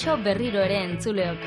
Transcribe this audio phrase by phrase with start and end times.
[0.00, 1.42] Kaixo berriro ere entzuleok.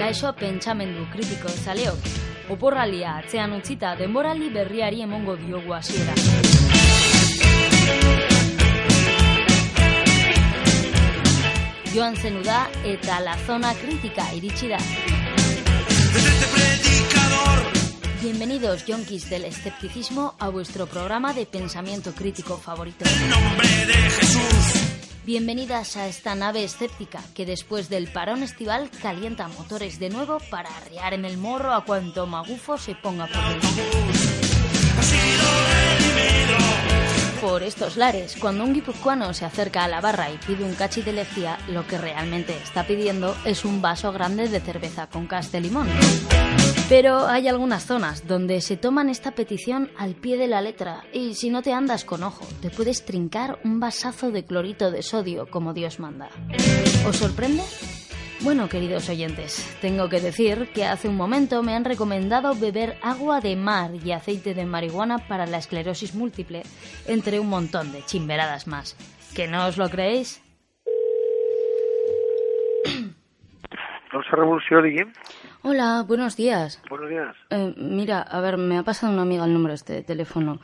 [0.00, 2.08] Kaixo pentsamendu kritiko zaleok.
[2.50, 6.16] Oporralia atzean utzita denboraldi berriari emongo diogu hasiera.
[11.94, 14.82] Joan zenu da eta la zona crítica iritsi da.
[18.20, 23.04] Bienvenidos, yonkis del escepticismo, a vuestro programa de pensamiento crítico favorito.
[23.04, 24.81] En nombre de Jesús.
[25.24, 30.76] Bienvenidas a esta nave escéptica que después del parón estival calienta motores de nuevo para
[30.76, 34.42] arrear en el morro a cuanto magufo se ponga por delante.
[37.42, 41.02] Por estos lares, cuando un guipuzcoano se acerca a la barra y pide un cachi
[41.02, 45.50] de lejía, lo que realmente está pidiendo es un vaso grande de cerveza con cas
[45.50, 45.88] de limón.
[46.88, 51.34] Pero hay algunas zonas donde se toman esta petición al pie de la letra y
[51.34, 55.50] si no te andas con ojo, te puedes trincar un vasazo de clorito de sodio
[55.50, 56.28] como Dios manda.
[57.04, 57.64] ¿Os sorprende?
[58.44, 63.40] Bueno, queridos oyentes, tengo que decir que hace un momento me han recomendado beber agua
[63.40, 66.64] de mar y aceite de marihuana para la esclerosis múltiple,
[67.06, 68.96] entre un montón de chimberadas más.
[69.36, 70.42] ¿Que no os lo creéis?
[75.62, 76.82] Hola, buenos días.
[76.90, 77.36] Buenos días.
[77.50, 80.60] Eh, mira, a ver, me ha pasado una amiga el número este de teléfono.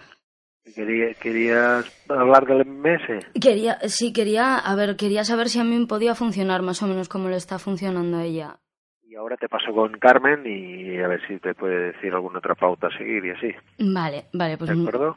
[0.74, 3.26] Quería, ¿Querías hablar del MS?
[3.40, 7.08] Quería, sí, quería, a ver, quería saber si a mí podía funcionar más o menos
[7.08, 8.56] como le está funcionando a ella.
[9.04, 12.54] Y ahora te paso con Carmen y a ver si te puede decir alguna otra
[12.54, 13.50] pauta a seguir y así.
[13.78, 14.70] Vale, vale, pues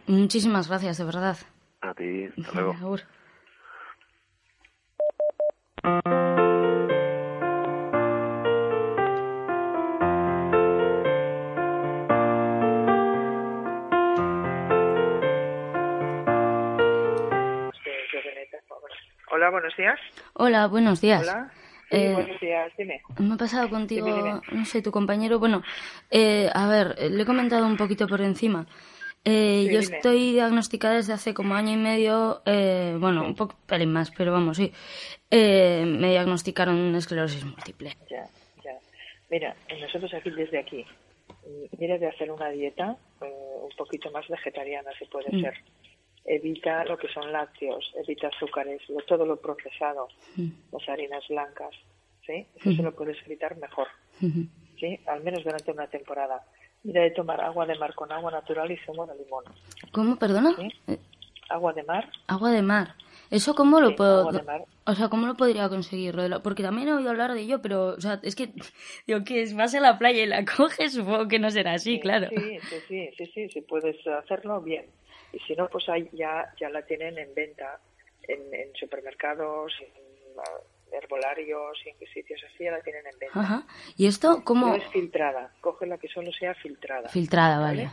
[0.08, 1.38] muchísimas gracias, de verdad.
[1.82, 2.98] A ti, hasta luego.
[19.32, 20.00] Hola, buenos días.
[20.34, 21.22] Hola, buenos días.
[21.24, 21.52] Hola.
[21.90, 23.02] Sí, Eh, buenos días, dime.
[23.20, 24.42] Me ha pasado contigo, Dime, dime.
[24.52, 25.40] no sé, tu compañero.
[25.40, 25.62] Bueno,
[26.10, 28.66] eh, a ver, eh, le he comentado un poquito por encima.
[29.26, 29.98] Eh, Sí, yo dime.
[29.98, 34.32] estoy diagnosticada desde hace como año y medio, eh, bueno, un poco pelín más, pero
[34.32, 34.72] vamos, sí.
[35.30, 37.96] Eh, me diagnosticaron esclerosis múltiple.
[38.10, 38.26] Ya,
[38.64, 38.78] ya.
[39.30, 40.86] Mira, nosotros aquí desde aquí,
[41.78, 45.42] mira de hacer una dieta un poquito más vegetariana, si puede Mm.
[45.42, 45.54] ser.
[46.26, 50.08] Evita lo que son lácteos, evita azúcares, lo- todo lo procesado,
[50.72, 51.72] las harinas blancas,
[52.26, 52.48] ¿sí?
[52.56, 53.88] Eso se lo puedes evitar mejor.
[54.80, 55.00] ¿sí?
[55.08, 56.44] Al menos durante una temporada.
[56.84, 59.44] Mira de tomar agua de mar con agua natural y zumo de limón,
[59.92, 60.56] ¿Cómo, perdona?
[60.56, 60.68] ¿sí?
[60.88, 60.98] Eh,
[61.50, 62.96] Agua de mar, agua de mar.
[63.30, 64.20] ¿Eso cómo lo Sí, puedo...?
[64.22, 64.64] agua de mar.
[64.86, 66.16] O sea, ¿cómo lo podría conseguir?
[66.44, 68.50] Porque también he oído hablar de ello, pero, o sea, es que,
[69.08, 72.28] digo, que vas a la playa y la coges, supongo que no será así, claro.
[72.30, 74.86] Sí, sí, sí, sí, sí, si puedes hacerlo bien.
[75.34, 77.80] Y si no, pues ahí ya, ya la tienen en venta
[78.28, 80.02] en, en supermercados, en
[80.92, 83.40] herbolarios y en sitios así, ya la tienen en venta.
[83.40, 83.64] Ajá.
[83.98, 84.68] ¿Y esto cómo...?
[84.68, 87.08] No es filtrada, coge la que solo sea filtrada.
[87.10, 87.90] Filtrada, vale.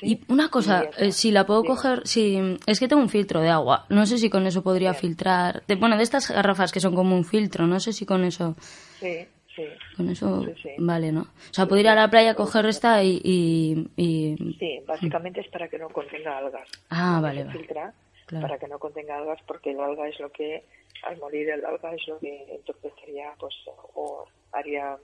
[0.00, 0.06] ¿sí?
[0.28, 1.66] Y una cosa, Y eh, si la puedo Sí.
[1.66, 4.90] coger, si es que tengo un filtro de agua, no sé si con eso podría
[4.92, 5.00] Bien.
[5.00, 8.24] filtrar, de, bueno, de estas garrafas que son como un filtro, no sé si con
[8.24, 8.54] eso,
[9.00, 9.26] Sí,
[9.56, 10.70] sí, con eso Sí, sí.
[10.78, 11.22] vale, ¿no?
[11.22, 15.48] O sea, puedo ir a la playa, coger esta y, y, y- sí, básicamente es
[15.48, 16.68] para que no contenga algas.
[16.90, 17.58] Ah, vale, se vale.
[17.58, 17.94] filtra
[18.26, 18.46] Claro.
[18.46, 20.64] para que no contenga algas porque el alga es lo que,
[21.02, 23.54] al morir el alga es lo que entorpecería pues,
[23.94, 24.96] o haría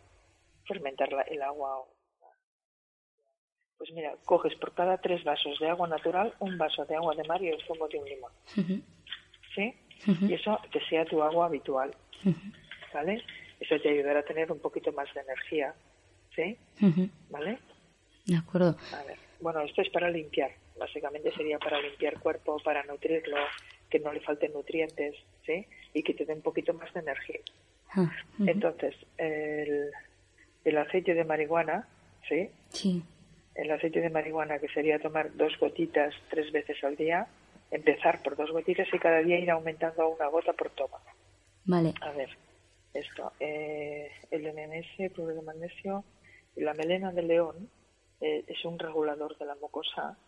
[0.67, 1.85] fermentar la- el agua.
[3.77, 7.25] Pues mira, coges por cada tres vasos de agua natural un vaso de agua de
[7.25, 8.33] mar y el zumo de un limón.
[9.55, 9.75] ¿Sí?
[10.29, 11.95] Y eso que sea tu agua habitual.
[12.25, 12.35] ujú,
[12.95, 13.23] ¿Vale?
[13.61, 15.75] Eso te ayudará a tener un poquito más de energía.
[16.35, 16.57] ¿Sí?
[17.29, 17.59] ¿Vale?
[18.25, 18.77] De acuerdo.
[18.93, 20.53] A ver, bueno, esto es para limpiar.
[20.79, 23.37] Básicamente sería para limpiar cuerpo, para nutrirlo,
[23.91, 25.67] que no le falten nutrientes, ¿sí?
[25.93, 27.41] Y que te dé un poquito más de energía.
[27.93, 28.11] Ah.
[28.47, 29.91] Entonces, el,
[30.65, 31.89] el aceite de marihuana,
[32.29, 32.51] ¿sí?
[32.71, 33.03] Sí.
[33.55, 37.27] El aceite de marihuana que sería tomar dos gotitas tres veces al día,
[37.71, 40.99] empezar por dos gotitas y cada día ir aumentando a una gota por toma.
[41.65, 41.93] Vale.
[42.01, 42.31] A ver,
[42.93, 46.05] esto, eh, el MMS, cloruro de magnesio,
[46.57, 47.71] y la melena de león
[48.21, 50.19] eh, es un regulador de la mucosa.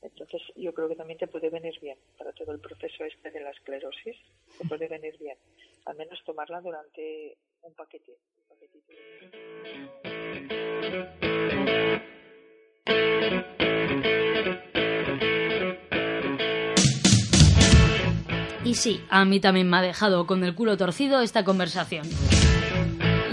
[0.00, 3.40] Entonces, yo creo que también te puede venir bien para todo el proceso este de
[3.40, 4.16] la esclerosis.
[4.56, 5.36] Te puede venir bien.
[5.86, 8.12] Al menos tomarla durante un paquete.
[8.12, 8.92] un paquetito.
[18.68, 22.06] Y sí, a mí también me ha dejado con el culo torcido esta conversación.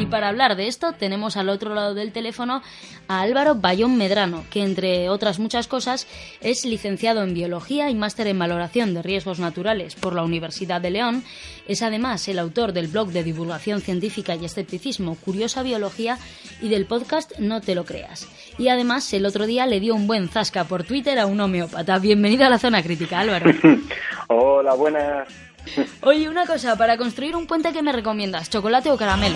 [0.05, 2.61] Y para hablar de esto tenemos al otro lado del teléfono
[3.07, 6.05] a Álvaro Bayón Medrano, que entre otras muchas cosas
[6.41, 10.91] es licenciado en Biología y máster en Valoración de Riesgos Naturales por la Universidad de
[10.91, 11.23] León.
[11.67, 16.19] Es además el autor del blog de divulgación científica y escepticismo Curiosa Biología
[16.61, 18.27] y del podcast No te lo creas.
[18.59, 21.97] Y además el otro día le dio un buen zasca por Twitter a un homeópata.
[21.97, 23.49] Bienvenido a la zona crítica, Álvaro.
[24.27, 25.54] Hola, buenas.
[26.01, 28.49] Oye, una cosa, para construir un puente, ¿qué me recomiendas?
[28.49, 29.35] ¿Chocolate o caramelo?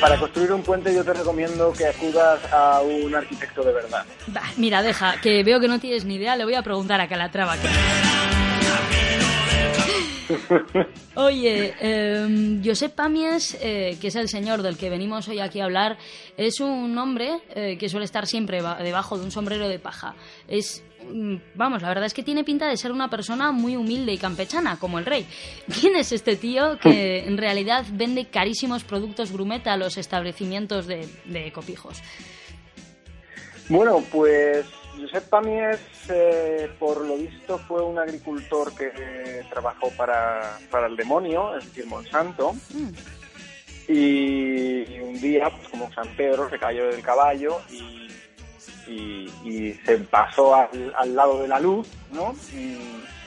[0.00, 4.04] Para construir un puente yo te recomiendo que acudas a un arquitecto de verdad.
[4.28, 7.08] Bah, mira, deja, que veo que no tienes ni idea, le voy a preguntar a
[7.08, 7.56] Calatrava.
[7.56, 8.33] que-
[11.16, 15.96] Oye, eh, Josep Pamies, que es el señor del que venimos hoy aquí a hablar,
[16.36, 20.14] es un hombre eh, que suele estar siempre ba- debajo de un sombrero de paja.
[20.48, 24.12] Es, mm, vamos, la verdad es que tiene pinta de ser una persona muy humilde
[24.12, 25.26] y campechana, como el rey.
[25.80, 31.08] ¿Quién es este tío que en realidad vende carísimos productos grumet a los establecimientos de,
[31.26, 31.98] de copijos?
[33.68, 34.66] Bueno, pues
[35.00, 40.96] Josep Pamies, eh, por lo visto, fue un agricultor que eh, trabajó para, para el
[40.96, 42.52] demonio, es decir, Monsanto.
[42.70, 42.90] Mm.
[43.88, 48.08] Y, y un día, pues como San Pedro, se cayó del caballo y,
[48.86, 52.34] y- y se pasó al, al lado de la luz, ¿no?
[52.54, 52.78] Y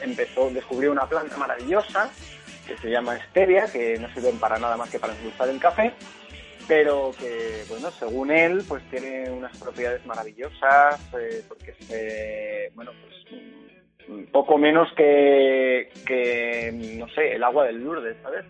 [0.02, 2.10] empezó, descubrió una planta maravillosa
[2.66, 5.94] que se llama stevia, que no sirven para nada más que para endulzar el café,
[6.68, 12.92] pero que, bueno, según él, pues tiene unas propiedades maravillosas, eh, porque es, eh, bueno,
[13.02, 18.46] pues poco menos que, que, no sé, el agua del Lourdes, ¿sabes?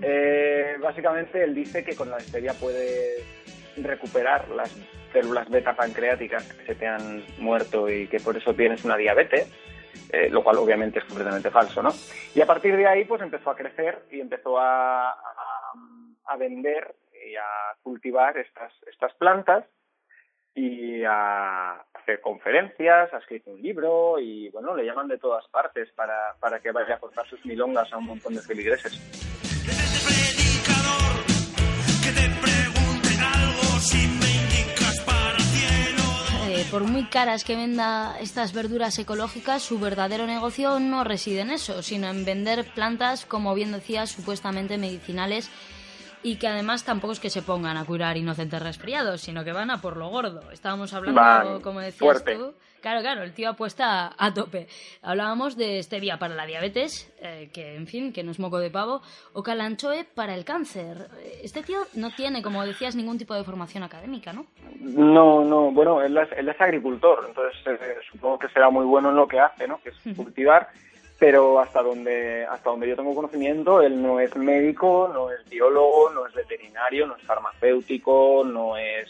[0.00, 3.24] Eh, básicamente él dice que con la stevia puede
[3.76, 4.74] recuperar las
[5.12, 9.50] células beta pancreáticas que se te han muerto y que por eso tienes una diabetes,
[10.10, 11.90] eh, lo cual obviamente es completamente falso, ¿no?
[12.34, 16.94] Y a partir de ahí pues empezó a crecer y empezó a, a vender
[17.26, 19.64] y a cultivar estas, estas plantas
[20.54, 25.90] y a hacer conferencias, ha escrito un libro y bueno, le llaman de todas partes
[25.92, 29.00] para, para que vaya a cortar sus milongas a un montón de feligreses.
[36.54, 41.50] Eh, por muy caras que venda estas verduras ecológicas, su verdadero negocio no reside en
[41.50, 45.50] eso, sino en vender plantas, como bien decías, supuestamente medicinales
[46.22, 49.70] y que además tampoco es que se pongan a curar inocentes resfriados, sino que van
[49.70, 50.50] a por lo gordo.
[50.52, 52.36] Estábamos hablando, Van como decías fuerte.
[52.36, 54.68] tú, claro, claro, el tío apuesta a, tope.
[55.02, 58.70] Hablábamos de stevia para la diabetes, eh, que en fin, que no es moco de
[58.70, 59.02] pavo,
[59.32, 61.08] o calanchoe para el cáncer.
[61.42, 64.46] Este tío no tiene, como decías, ningún tipo de formación académica, ¿no?
[64.80, 69.10] No, no, bueno, él es, él es agricultor, entonces eh, supongo que será muy bueno
[69.10, 69.80] en lo que hace, ¿no?
[69.82, 70.68] Que es cultivar,
[71.22, 76.10] pero hasta donde hasta donde yo tengo conocimiento, él no es médico, no es biólogo,
[76.10, 79.08] no es veterinario, no es farmacéutico, no es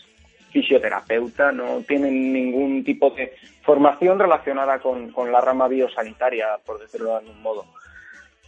[0.51, 3.33] fisioterapeuta, no tiene ningún tipo de
[3.63, 7.65] formación relacionada con, con la rama biosanitaria, por decirlo de algún modo.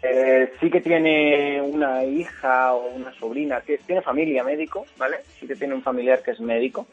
[0.02, 5.20] Eh, sí que tiene una hija o una sobrina, que tiene familia médico, ¿vale?
[5.40, 6.86] Sí que tiene un familiar que es médico,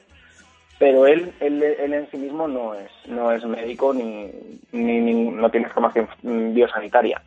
[0.81, 4.31] pero él, él, él en sí mismo no es, no es médico ni,
[4.72, 7.22] ni, ni- no tiene formación biosanitaria.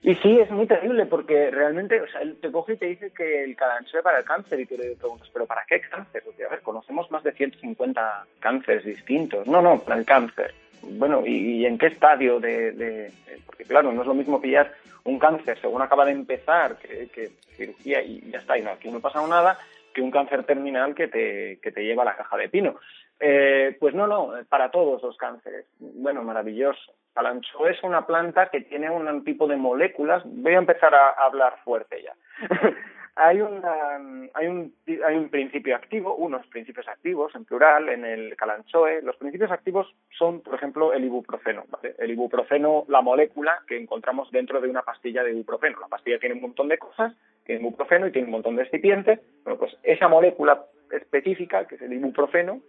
[0.00, 3.10] Y sí, es muy terrible porque realmente, o sea, él te coge y te dice
[3.14, 6.22] que el calanchoe para el cáncer y tú le preguntas, ¿pero para qué cáncer?
[6.24, 9.46] Porque, a ver, conocemos más de 150 cánceres distintos.
[9.46, 10.54] No, no, para el cáncer.
[10.82, 13.12] Bueno, ¿y, en qué estadio de, de-
[13.44, 14.72] Porque claro, no es lo mismo pillar
[15.04, 18.98] un cáncer según acaba de empezar, que, cirugía y ya está, y no, aquí no
[18.98, 19.58] ha pasado nada,
[19.94, 22.76] que un cáncer terminal que te, que te lleva a la caja de pino.
[23.20, 25.66] Eh, pues no, no, para todos los cánceres.
[25.78, 26.92] Bueno, maravilloso.
[27.14, 30.22] Calanchoe es una planta que tiene un tipo de moléculas.
[30.24, 32.14] Voy a empezar a hablar fuerte ya.
[33.18, 33.96] hay, una,
[34.34, 39.02] hay, un, hay un principio activo, unos principios activos en plural en el calanchoe.
[39.02, 41.64] Los principios activos son, por ejemplo, el ibuprofeno.
[41.68, 41.96] ¿vale?
[41.98, 45.80] El ibuprofeno, la molécula que encontramos dentro de una pastilla de ibuprofeno.
[45.80, 47.12] La pastilla tiene un montón de cosas,
[47.44, 49.20] tiene ibuprofeno y tiene un montón de excipientes.
[49.42, 52.60] Bueno, pues esa molécula específica, que es el ibuprofeno,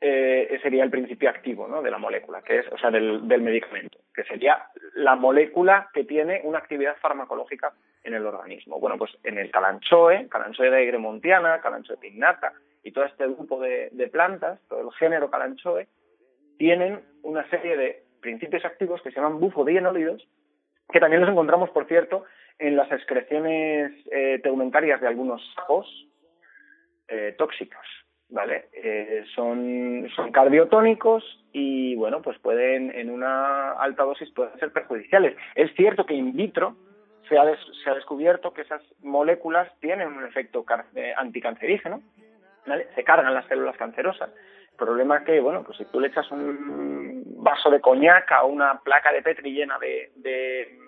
[0.00, 1.82] eh, sería el principio activo ¿no?
[1.82, 6.04] de la molécula, que es, o sea, del, del medicamento, que sería la molécula que
[6.04, 7.72] tiene una actividad farmacológica
[8.04, 8.78] en el organismo.
[8.78, 13.88] Bueno, pues en el calanchoe, calanchoe de egremontiana, calanchoe pignata y todo este grupo de,
[13.92, 15.88] de plantas, todo el género calanchoe,
[16.58, 20.26] tienen una serie de principios activos que se llaman bufodienolidos,
[20.92, 22.24] que también los encontramos, por cierto,
[22.58, 25.86] en las excreciones eh, tegumentarias de algunos sapos
[27.08, 27.86] eh, tóxicos.
[28.30, 28.66] ¿vale?
[28.72, 35.36] Eh, son, son cardiotónicos y, bueno, pues pueden, en una alta dosis, pueden ser perjudiciales.
[35.54, 36.76] Es cierto que in vitro
[37.28, 40.64] se ha, des- se ha descubierto que esas moléculas tienen un efecto
[40.94, 42.02] eh, anticancerígeno.
[42.94, 44.30] Se cargan las células cancerosas.
[44.70, 48.44] El problema es que, bueno, pues si tú le echas un vaso de coñac a
[48.44, 50.78] una placa de Petri llena de, de-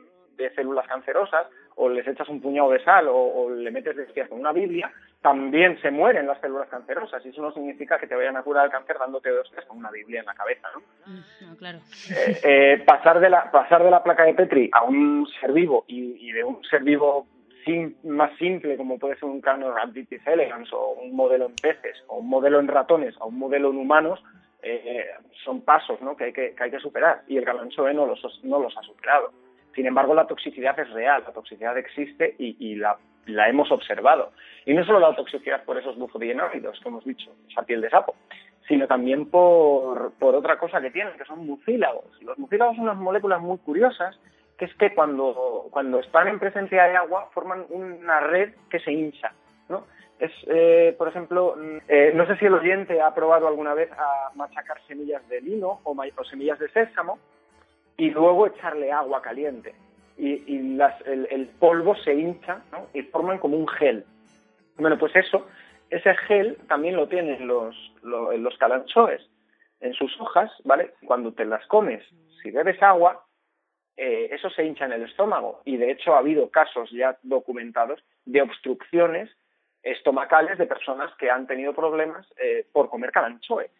[0.55, 4.41] células cancerosas, o les echas un puñado de sal, o, o le metes de con
[4.41, 4.91] una Biblia,
[5.27, 7.21] también se mueren las células cancerosas.
[7.27, 9.79] Y eso no significa que te vayan a curar el cáncer dándote de hostias con
[9.79, 10.81] una Biblia en la cabeza, ¿no?
[11.13, 11.79] Mm, no, claro.
[12.17, 15.85] Eh, eh, pasar de la pasar de la placa de Petri a un ser vivo
[15.89, 17.27] y, y de un ser vivo
[17.65, 22.19] sim- más simple como puede ser un Canorhabditis elegans o un modelo en peces o
[22.19, 24.23] un modelo en ratones a un modelo en humanos
[24.63, 25.07] eh, eh,
[25.45, 26.17] son pasos ¿no?
[26.17, 28.83] que, hay que, que hay que superar y el galanchoe no los, no los ha
[28.83, 29.33] superado.
[29.77, 32.97] Sin embargo, la toxicidad es real, la toxicidad existe y, y la,
[33.47, 34.33] hemos observado.
[34.65, 38.15] Y no solo la toxicidad por esos bufodienoides que hemos dicho, esa piel de sapo,
[38.67, 42.07] sino también por, otra cosa que tienen, que son mucílagos.
[42.23, 44.19] Los mucílagos son unas moléculas muy curiosas,
[44.57, 48.93] que es que cuando, cuando están en presencia de agua forman una red que se
[48.93, 49.35] hincha,
[49.69, 49.85] ¿no?
[50.19, 53.93] Es, eh, por ejemplo, mm, eh, no sé si el oyente ha probado alguna vez
[53.93, 57.19] a machacar semillas de lino o semillas de sésamo
[57.97, 59.75] y luego echarle agua caliente.
[60.19, 62.63] Y, las- el, polvo se hincha
[62.95, 64.05] y forman como un gel.
[64.77, 65.47] Bueno, pues eso,
[65.91, 69.21] ese gel también lo tienen los, lo- los calanchoes
[69.81, 70.95] en sus hojas, ¿vale?
[71.05, 72.03] Cuando te las comes,
[72.43, 73.27] si bebes agua,
[73.99, 75.61] eh, eso se hincha en el estómago.
[75.67, 79.31] Y de hecho ha habido casos ya documentados de obstrucciones
[79.83, 83.71] estomacales de personas que han tenido problemas eh, por comer calanchoe.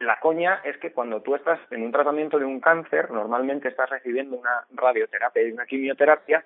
[0.00, 3.88] La coña es que cuando tú estás en un tratamiento de un cáncer, normalmente estás
[3.90, 6.44] recibiendo una radioterapia y una quimioterapia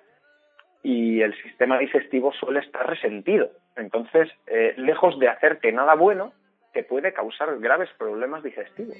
[0.83, 3.49] y el sistema digestivo suele estar resentido.
[3.75, 6.33] Entonces, eh, lejos de hacerte nada bueno,
[6.73, 8.95] te puede causar graves problemas digestivos.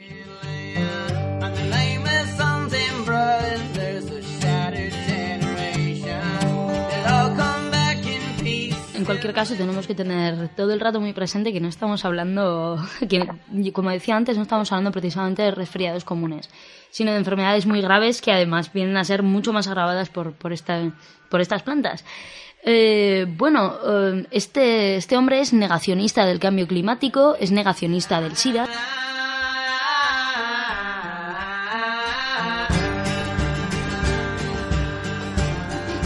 [9.09, 12.77] Cualquier caso, tenemos que tener todo el rato muy presente que no estamos hablando,
[13.09, 13.27] que,
[13.73, 16.49] como decía antes, no estamos hablando precisamente de resfriados comunes,
[16.91, 20.53] sino de enfermedades muy graves que además vienen a ser mucho más agravadas por, por,
[20.53, 20.91] esta,
[21.29, 22.05] por estas plantas.
[22.63, 28.67] Eh, bueno, eh, este, este hombre es negacionista del cambio climático, es negacionista del SIDA.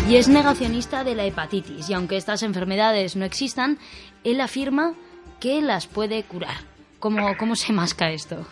[0.09, 3.77] Y es negacionista de la hepatitis, y aunque estas enfermedades no existan,
[4.23, 4.93] él afirma
[5.39, 6.55] que las puede curar.
[6.99, 8.45] ¿Cómo, cómo se masca esto?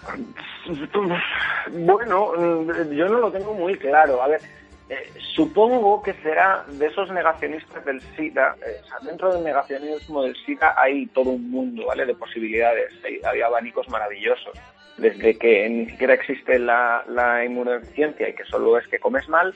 [1.71, 4.21] Bueno, mm, yo no lo tengo muy claro.
[4.21, 4.41] A ver,
[4.89, 8.55] eh, supongo que será de esos negacionistas del SIDA.
[8.65, 12.05] eh, dentro del negacionismo del SIDA hay todo un mundo, ¿vale?
[12.05, 12.91] De posibilidades.
[13.05, 14.57] Hay, hay abanicos maravillosos.
[14.97, 19.53] Desde que ni siquiera existe la, la inmunodeficiencia y que solo es que comes mal,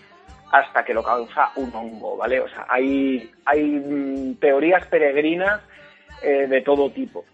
[0.59, 2.39] hasta que lo causa un hongo, ¿vale?
[2.39, 5.61] O sea, hay, hay mm, teorías peregrinas
[6.21, 7.25] eh, de todo tipo.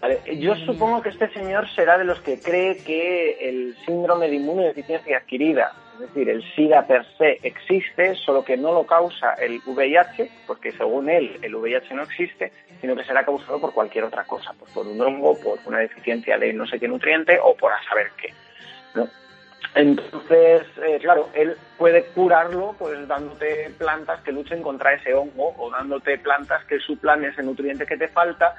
[0.00, 0.20] ¿vale?
[0.38, 5.18] Yo supongo que este señor será de los que cree que el síndrome de inmunodeficiencia
[5.18, 10.30] adquirida, es decir, el SIDA per se existe, solo que no lo causa el VIH,
[10.46, 14.54] porque según él el VIH no existe, sino que será causado por cualquier otra cosa,
[14.56, 17.82] pues por un hongo, por una deficiencia de no sé qué nutriente o por a
[17.88, 18.32] saber qué.
[18.94, 19.08] ¿no?
[19.74, 25.70] Entonces, eh, claro, él puede curarlo pues dándote plantas que luchen contra ese hongo o
[25.70, 28.54] dándote plantas que suplan ese nutriente que te falta,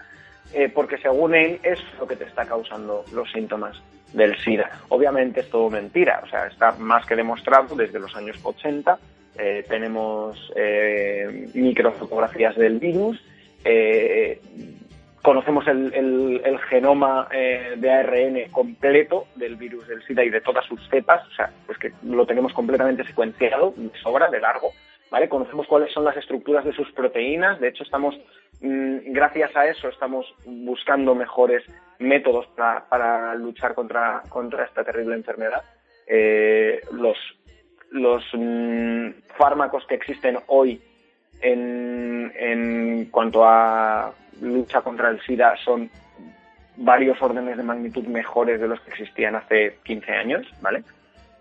[0.53, 3.79] eh, porque según él es lo que te está causando los síntomas
[4.13, 4.69] del SIDA.
[4.89, 8.97] Obviamente es todo mentira, o sea, está más que demostrado desde los años 80.
[9.35, 13.19] eh, tenemos eh, microfotografías del virus,
[13.65, 14.39] eh,
[15.23, 20.87] conocemos el, genoma eh, de ARN completo del virus del SIDA y de todas sus
[20.89, 24.71] cepas, o sea, pues que lo tenemos completamente secuenciado, de sobra, de largo,
[25.09, 25.29] ¿vale?
[25.29, 28.19] Conocemos cuáles son las estructuras de sus proteínas, de hecho estamos,
[28.59, 31.63] mm, gracias a eso, estamos buscando mejores
[31.99, 34.21] métodos para, luchar contra,
[34.65, 35.63] esta terrible enfermedad.
[36.05, 37.17] Eh, los
[37.91, 40.81] los mm, fármacos que existen hoy
[41.43, 45.89] en, cuanto a lucha contra el SIDA son
[46.75, 50.83] varios órdenes de magnitud mejores de los que existían hace 15 años, ¿vale?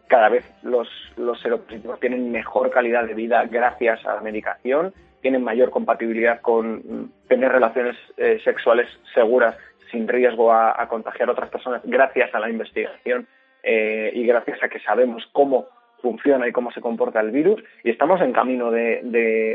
[0.09, 4.92] Cada vez los, los seropositivos tienen mejor calidad de vida gracias a la medicación,
[5.23, 9.56] tienen mayor compatibilidad con tener relaciones eh, sexuales seguras
[9.90, 13.26] sin riesgo a, a contagiar a otras personas gracias a la investigación
[13.62, 15.68] eh, y gracias a que sabemos cómo
[16.02, 19.00] funciona y cómo se comporta el virus y estamos en camino de,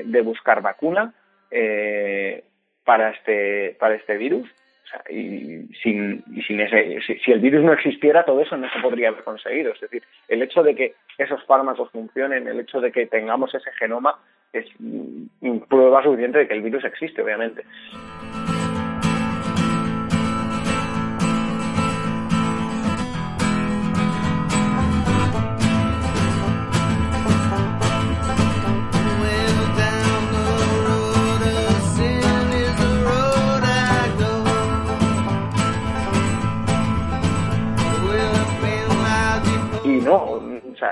[0.05, 1.13] de- buscar vacuna
[1.51, 2.43] eh,
[2.83, 4.49] para este para este virus
[5.09, 8.79] y sin, y sin ese, si, si el virus no existiera, todo eso no se
[8.79, 9.73] podría haber conseguido.
[9.73, 13.69] Es decir, el hecho de que esos fármacos funcionen, el hecho de que tengamos ese
[13.73, 14.17] genoma,
[14.53, 17.63] es mm, prueba suficiente de que el virus existe, obviamente.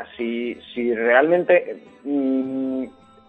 [0.03, 2.83] Sea, si, si realmente mm,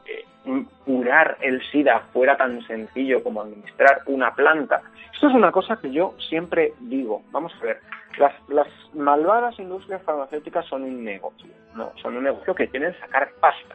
[0.07, 4.83] eh, curar el SIDA fuera tan sencillo como administrar una planta,
[5.13, 7.23] esto es una cosa que yo siempre digo.
[7.31, 7.81] Vamos a ver,
[8.19, 13.31] las, las malvadas industrias farmacéuticas son un negocio, no, son un negocio que quieren sacar
[13.41, 13.75] pasta,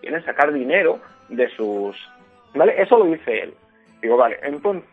[0.00, 1.96] quieren sacar dinero de sus...
[2.54, 2.82] ¿Vale?
[2.82, 3.54] Eso lo dice él.
[4.02, 4.84] Digo, vale, entonces,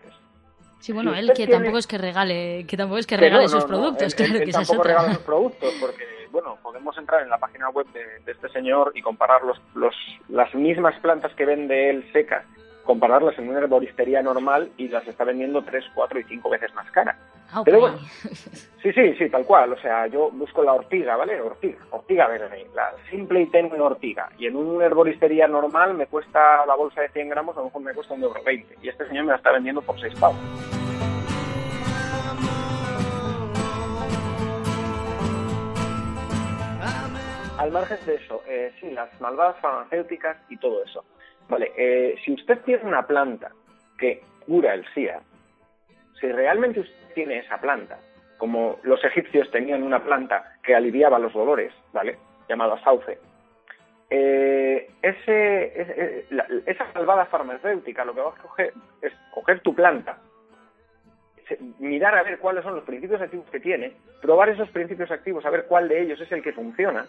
[0.80, 3.50] Sí, bueno, él que tiene- tampoco es que regale, que tampoco es que regale no,
[3.50, 6.58] sus no, no, productos, él- claro él que es tampoco regala sus productos porque, bueno,
[6.62, 9.96] podemos entrar en la página web de, de este señor y comparar los, los,
[10.30, 12.46] las mismas plantas que vende él secas,
[12.84, 16.90] compararlas en una herboristería normal y las está vendiendo tres, cuatro y cinco veces más
[16.92, 17.18] cara.
[17.52, 17.82] Ah, Pero ok.
[17.82, 17.98] bueno,
[18.84, 19.74] Sí, sí, sí, tal cual.
[19.74, 21.42] O sea, yo busco la ortiga, ¿vale?
[21.42, 24.30] Ortiga, ortiga verde, la simple y tenue ortiga.
[24.38, 27.82] Y en una herboristería normal me cuesta la bolsa de 100 gramos, a lo mejor
[27.82, 28.78] me cuesta un euro 20.
[28.82, 30.38] Y este señor me la está vendiendo por 6 pavos.
[37.68, 41.04] Al margen de eso, eh, sí, las malvadas farmacéuticas y todo eso.
[41.50, 43.52] Vale, eh, si usted tiene una planta
[44.00, 45.20] que cura el SIDA,
[46.18, 48.00] si realmente usted tiene esa planta,
[48.38, 52.18] como los egipcios tenían una planta que aliviaba los dolores, ¿vale?
[52.48, 53.20] Llamada sauce,
[54.12, 58.72] eh, ese, ese- la- esa malvada farmacéutica lo que va a coger
[59.02, 60.20] es coger tu planta,
[61.80, 65.50] mirar a ver cuáles son los principios activos que tiene, probar esos principios activos, a
[65.50, 67.08] ver cuál de ellos es el que funciona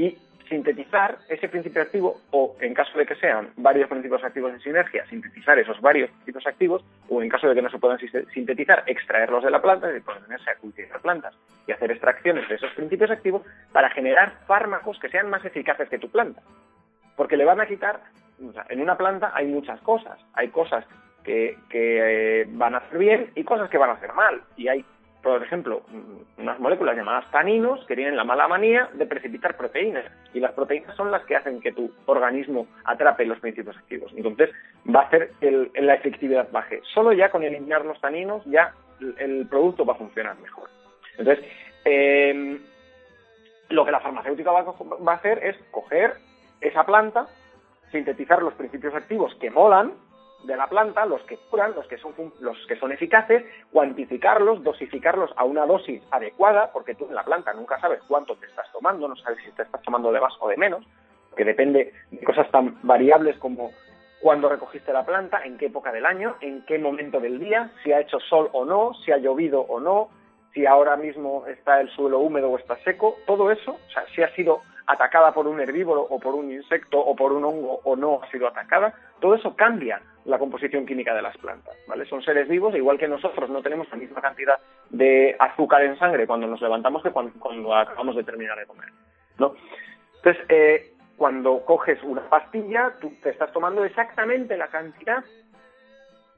[0.00, 0.16] y
[0.48, 5.06] sintetizar ese principio activo o en caso de que sean varios principios activos en sinergia,
[5.06, 7.98] sintetizar esos varios principios activos o en caso de que no se puedan
[8.32, 11.34] sintetizar, extraerlos de la planta y ponerse a cultivar plantas
[11.66, 13.42] y hacer extracciones de esos principios activos
[13.72, 16.42] para generar fármacos que sean más eficaces que tu planta.
[17.14, 18.00] Porque le van a quitar,
[18.70, 20.84] en una planta hay muchas cosas, hay cosas
[21.22, 24.40] que, que, eh, van a hacer bien y cosas que van a hacer mal.
[24.56, 24.84] Y hay,
[25.22, 30.04] por ejemplo, mm, unas moléculas llamadas taninos que tienen la mala manía de precipitar proteínas.
[30.32, 34.12] Y las proteínas son las que hacen que tu organismo atrape los principios activos.
[34.16, 34.50] Entonces
[34.94, 36.80] va a hacer que la efectividad baje.
[36.94, 38.74] Solo ya con eliminar los taninos ya
[39.18, 40.68] el, producto va a funcionar mejor.
[41.18, 41.44] Entonces,
[41.84, 42.60] eh,
[43.68, 44.64] lo que la farmacéutica va a,
[45.04, 46.14] va a hacer es coger
[46.60, 47.26] esa planta,
[47.90, 49.92] sintetizar los principios activos que molan
[50.44, 55.30] de la planta, los que curan, los que son los que son eficaces, cuantificarlos, dosificarlos
[55.36, 59.08] a una dosis adecuada, porque tú en la planta nunca sabes cuánto te estás tomando,
[59.08, 60.84] no sabes si te estás tomando de más o de menos,
[61.36, 63.70] que depende de cosas tan variables como
[64.20, 67.92] cuándo recogiste la planta, en qué época del año, en qué momento del día, si
[67.92, 70.08] ha hecho sol o no, si ha llovido o no,
[70.52, 74.22] si ahora mismo está el suelo húmedo o está seco, todo eso, o sea, si
[74.22, 77.96] ha sido atacada por un herbívoro o por un insecto o por un hongo o
[77.96, 82.04] no ha sido atacada, todo eso cambia la composición química de las plantas, ¿vale?
[82.06, 84.56] Son seres vivos, igual que nosotros no tenemos la misma cantidad
[84.90, 88.88] de azúcar en sangre cuando nos levantamos que cuando, acabamos de terminar de comer,
[89.38, 89.54] ¿no?
[90.16, 95.24] Entonces, eh, cuando coges una pastilla, tú te estás tomando exactamente la cantidad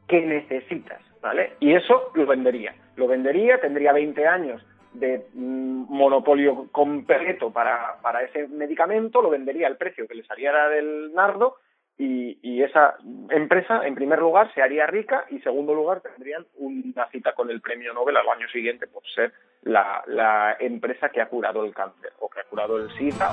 [0.06, 1.54] que necesitas, ¿vale?
[1.60, 2.74] Y eso lo vendería.
[2.96, 4.62] Lo vendería, tendría 20 años
[4.94, 10.68] de mm, monopolio completo para, para ese medicamento, lo vendería al precio que le saliera
[10.68, 11.56] del nardo
[11.98, 12.96] y, y esa
[13.30, 17.50] empresa, en primer lugar, se haría rica y, en segundo lugar, tendrían una cita con
[17.50, 21.74] el premio Nobel al año siguiente por ser la, la empresa que ha curado el
[21.74, 23.32] cáncer o que ha curado el SIDA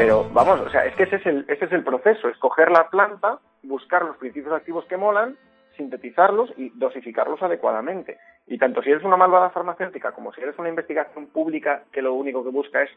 [0.00, 2.70] Pero vamos, o sea, es que ese es el, ese es el proceso, es coger
[2.70, 5.36] la planta, buscar los principios activos que molan,
[5.76, 8.18] sintetizarlos y dosificarlos adecuadamente.
[8.46, 12.14] Y tanto si eres una malvada farmacéutica como si eres una investigación pública que lo
[12.14, 12.90] único que busca es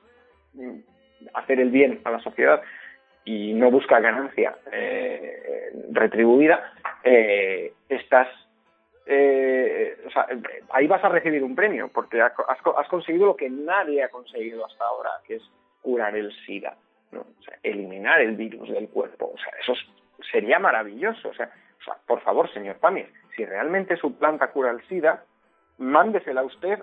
[0.54, 0.80] mm,
[1.34, 2.62] hacer el bien a la sociedad
[3.26, 8.28] y no busca ganancia eh, retribuida, eh, estás
[9.06, 10.28] eh, o sea,
[10.72, 12.32] ahí vas a recibir un premio porque has-
[12.78, 15.44] has conseguido lo que nadie ha conseguido hasta ahora, que es
[15.82, 16.76] curar el SIDA,
[17.14, 17.22] ¿no?
[17.22, 19.32] O sea, eliminar el virus del cuerpo.
[19.34, 21.30] O sea, eso es- sería maravilloso.
[21.30, 25.24] O sea, o sea, por favor, señor Pamies, si realmente su planta cura el SIDA,
[25.78, 26.80] mándesela usted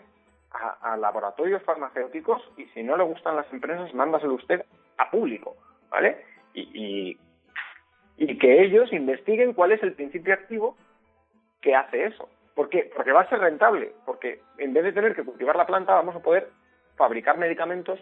[0.53, 4.65] a, a laboratorios farmacéuticos y si no le gustan las empresas, mándaselo usted
[4.99, 5.57] a público,
[5.91, 6.25] ¿vale?
[6.55, 7.19] Y, y,
[8.19, 10.77] y que ellos investiguen cuál es el principio activo
[11.63, 12.29] que hace eso.
[12.55, 12.91] ¿Por qué?
[12.95, 16.17] Porque va a ser rentable, porque en vez de tener que cultivar la planta vamos
[16.17, 16.51] a poder
[16.97, 17.99] fabricar medicamentos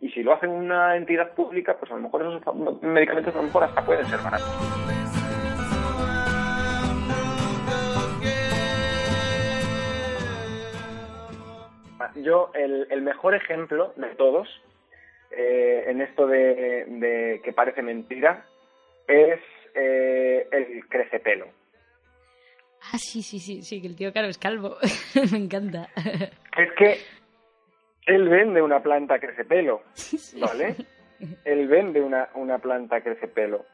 [0.00, 3.44] y si lo hacen una entidad pública, pues a lo mejor esos medicamentos a lo
[3.44, 4.46] mejor hasta pueden ser baratos.
[12.16, 14.48] Yo, el, el mejor ejemplo de todos
[15.30, 18.46] eh, en esto de, de que parece mentira
[19.06, 19.40] es
[19.74, 21.46] eh, el crecepelo.
[22.82, 24.76] Ah, sí, sí, sí, sí, que el tío Caro es calvo.
[25.32, 25.88] Me encanta.
[26.56, 26.98] Es que
[28.06, 29.82] él vende una planta crecepelo,
[30.40, 30.76] ¿vale?
[31.44, 33.64] Él vende una, una planta crecepelo.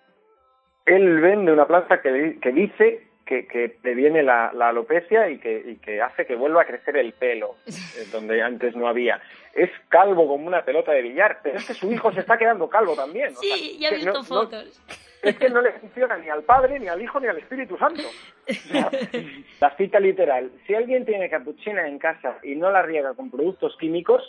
[0.85, 5.63] Él vende una planta que, que dice que, que previene la, la alopecia y que,
[5.67, 7.73] y que hace que vuelva a crecer el pelo, eh,
[8.13, 9.21] donde antes no había.
[9.53, 12.69] Es calvo como una pelota de billar, pero es que su hijo se está quedando
[12.69, 13.35] calvo también.
[13.37, 14.81] o Sí, sea, ya he visto no- no- fotos.
[15.23, 18.03] Es que no le funciona ni al Padre, ni al Hijo, ni al Espíritu Santo.
[18.49, 18.91] O sea,
[19.61, 20.51] la cita literal.
[20.67, 24.23] Si alguien tiene capuchina en casa y no la riega con productos químicos,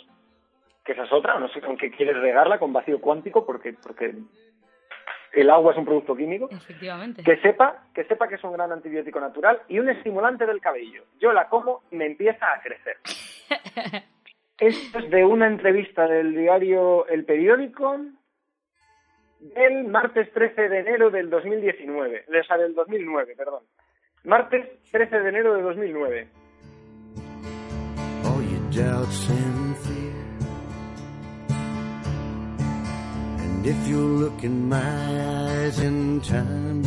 [0.84, 4.14] que esa es otra, no sé con qué quieres regarla, con vacío cuántico, porque, porque
[5.32, 7.22] el agua es un producto químico, Efectivamente.
[7.22, 11.04] que sepa, que sepa que es un gran antibiótico natural y un estimulante del cabello.
[11.20, 12.96] Yo la como, me empieza a crecer.
[14.58, 17.96] Esto es de una entrevista del diario El Periódico
[19.40, 23.62] del martes 13 de enero del 2019, o sea, del 2009, perdón.
[24.24, 26.28] Martes 13 de enero de 2009.
[28.24, 30.14] all your doubts and fear.
[33.40, 36.82] And if you look in my eyes in time,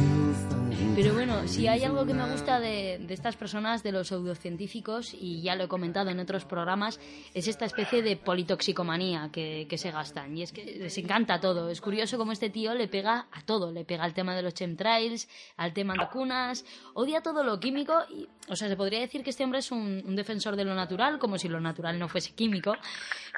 [1.01, 5.41] Pero bueno, si hay algo que me gusta de, estas personas, de los pseudocientíficos, y
[5.41, 6.99] ya lo he comentado en otros programas,
[7.33, 10.37] es esta especie de politoxicomanía que, que se gastan.
[10.37, 11.71] Y es que les encanta todo.
[11.71, 13.71] Es curioso cómo este tío le pega a todo.
[13.71, 17.95] Le pega al tema de los chemtrails, al tema de vacunas, odia todo lo químico.
[18.11, 21.17] Y, o sea, se podría decir que este hombre es un defensor de lo natural,
[21.17, 22.75] como si lo natural no fuese químico.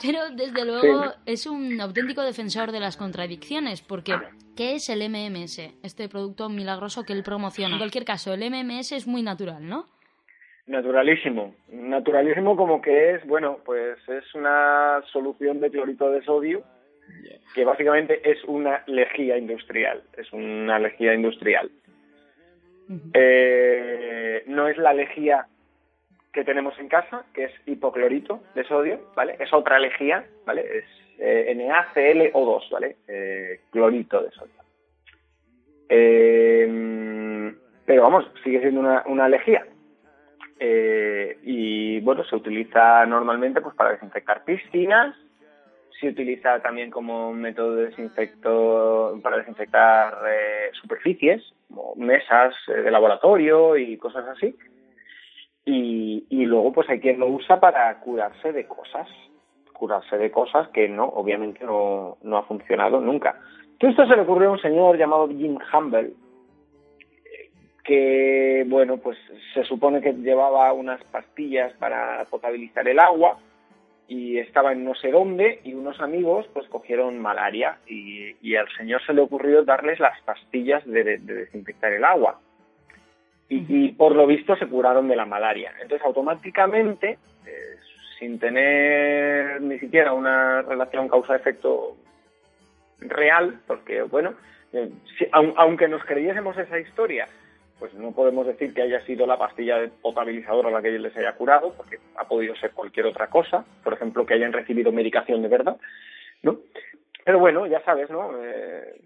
[0.01, 4.13] Pero desde luego es un auténtico defensor de las contradicciones, porque
[4.55, 5.59] ¿qué es el MMS?
[5.83, 7.73] Este producto milagroso que él promociona.
[7.73, 9.87] En cualquier caso, el MMS es muy natural, ¿no?
[10.65, 11.55] Naturalísimo.
[11.69, 16.63] Naturalísimo como que es, bueno, pues es una solución de clorito de sodio
[17.53, 20.03] que básicamente es una lejía industrial.
[20.17, 21.69] Es una lejía industrial.
[23.13, 25.47] Eh, no es la lejía
[26.33, 29.37] que tenemos en casa, que es hipoclorito de sodio, ¿vale?
[29.39, 30.65] Es otra lejía, ¿vale?
[30.79, 30.85] Es
[31.19, 32.97] eh, NaClO2, ¿vale?
[33.07, 34.53] Eh, clorito de sodio.
[35.89, 37.53] Eh,
[37.85, 39.65] pero vamos, sigue siendo una, una lejía.
[40.59, 45.15] Eh, y bueno, se utiliza normalmente pues para desinfectar piscinas,
[45.99, 50.17] se utiliza también como método de desinfecto para desinfectar
[50.81, 54.55] superficies, como mesas de laboratorio y cosas así.
[55.65, 59.07] Y, luego pues hay quien lo usa para curarse de cosas,
[59.71, 63.39] curarse de cosas que no, obviamente no, no ha funcionado nunca.
[63.79, 66.13] Todo esto se le ocurrió a un señor llamado Jim Humble,
[67.83, 69.17] que, bueno, pues
[69.53, 73.37] se supone que llevaba unas pastillas para potabilizar el agua
[74.07, 79.01] y estaba en no sé dónde y unos amigos pues cogieron malaria y, al señor
[79.05, 82.39] se le ocurrió darles las pastillas de- de desinfectar el agua.
[83.49, 85.73] Y, y por lo visto se curaron de la malaria.
[85.81, 87.75] Entonces automáticamente, eh,
[88.19, 91.97] sin tener ni siquiera una relación causa-efecto
[92.99, 94.33] real, porque bueno,
[94.71, 94.89] eh,
[95.31, 97.27] aunque nos creyésemos esa historia,
[97.79, 101.15] pues no podemos decir que haya sido la pastilla de potabilizador a la que les
[101.17, 105.41] haya curado, porque ha podido ser cualquier otra cosa, por ejemplo, que hayan recibido medicación
[105.41, 105.77] de verdad,
[106.43, 106.59] ¿no?
[107.25, 108.31] Pero bueno, ya sabes, ¿no?
[108.41, 109.01] Eh,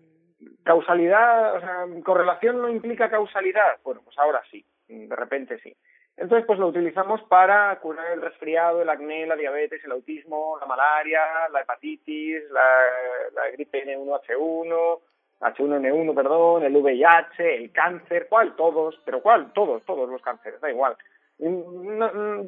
[0.67, 3.77] causalidad, o sea, correlación no implica causalidad.
[3.83, 5.75] Bueno, pues ahora sí, de repente sí.
[6.17, 10.65] Entonces, pues lo utilizamos para curar el resfriado, el acné, la diabetes, el autismo, la
[10.65, 14.99] malaria, la hepatitis, la, gripe N1H1,
[15.41, 18.55] H1N1, perdón, el VIH, el cáncer, ¿cuál?
[18.55, 19.53] Todos, pero ¿cuál?
[19.53, 20.97] Todos, todos los cánceres, da igual.
[21.39, 22.45] No, no-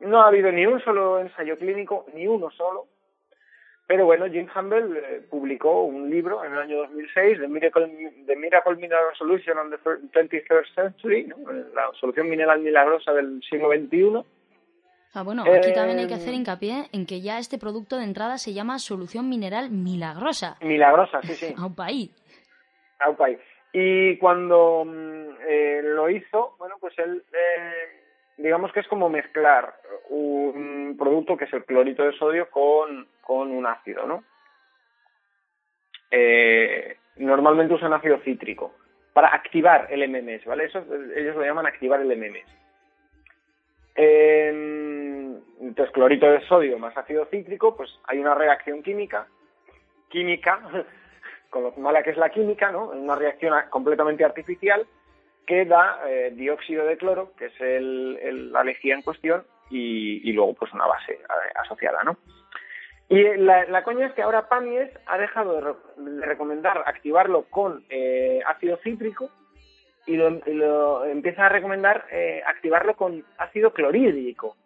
[0.00, 2.86] no ha habido ni un solo ensayo clínico, ni uno solo.
[3.86, 8.36] Pero bueno, Jim Humble eh, publicó un libro en el año 2006, The Miracle, The
[8.36, 11.36] Miracle Mineral Solution on the 21st Century, ¿no?
[11.74, 14.24] la solución mineral milagrosa del siglo XXI.
[15.14, 18.04] Ah, bueno, aquí Eh, también hay que hacer hincapié en que ya este producto de
[18.04, 20.56] entrada se llama solución mineral milagrosa.
[20.62, 21.54] Milagrosa, sí, sí.
[21.58, 22.10] Aupa ahí.
[23.00, 23.38] Aupai.
[23.74, 28.02] Y cuando mm, eh, lo hizo, bueno, pues él, eh,
[28.38, 29.74] digamos que es como mezclar
[30.14, 34.24] un producto que es el clorito de sodio con, con un ácido, ¿no?
[36.10, 38.74] eh, normalmente usan ácido cítrico
[39.12, 40.64] para activar el MMS, ¿vale?
[40.64, 40.84] Eso
[41.16, 42.46] ellos lo llaman activar el MMS.
[43.94, 44.48] Eh,
[45.60, 49.26] entonces, clorito de sodio más ácido cítrico, pues hay una reacción química,
[50.08, 50.60] química,
[51.50, 52.88] con lo mala que es la química, ¿no?
[52.90, 54.86] Una reacción completamente artificial
[55.46, 60.28] que da eh, dióxido de cloro, que es el, el- la lejía en cuestión, y,
[60.28, 62.16] y luego pues una base eh, asociada, ¿no?
[63.08, 66.82] Y eh, la, la coña es que ahora Pamies ha dejado de, re- de recomendar
[66.86, 69.30] activarlo con eh, ácido cítrico
[70.06, 74.56] y lo, y empieza a recomendar eh, activarlo con ácido clorhídrico,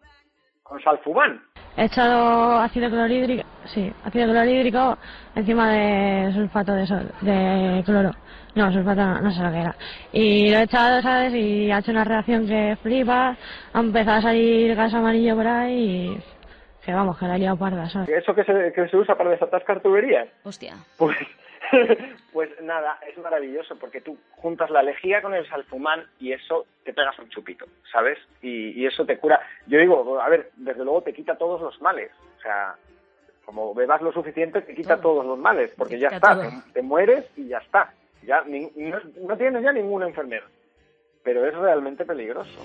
[0.62, 1.42] con salfumán.
[1.76, 4.96] He echado ácido clorhídrico, sí, ácido clorhídrico
[5.34, 8.10] encima de sulfato de cloro.
[8.56, 9.76] No, sulfato no, no sé lo que era.
[10.12, 11.34] Y lo he echado, ¿sabes?
[11.34, 13.36] Y ha hecho una reacción que flipa,
[13.72, 16.20] ha empezado a salir gas amarillo por ahí y...
[16.84, 18.08] Que vamos, que la he liado parda, ¿sabes?
[18.08, 20.28] ¿Eso que se, que se usa para desatascar tuberías?
[20.44, 20.74] Hostia.
[20.96, 21.16] Pues,
[22.32, 26.94] pues nada, es maravilloso porque tú juntas la lejía con el salfumán y eso te
[26.94, 28.18] pegas un chupito, ¿sabes?
[28.40, 29.40] Y, y eso te cura.
[29.66, 32.12] Yo digo, a ver, desde luego te quita todos los males.
[32.38, 32.76] O sea,
[33.44, 35.14] como bebas lo suficiente te quita Todo.
[35.14, 37.92] todos los males, porque ya está, te mueres y ya está.
[38.22, 40.44] Ya ni- no, no tienes ya ninguna enfermedad.
[41.22, 42.64] Pero es realmente peligroso.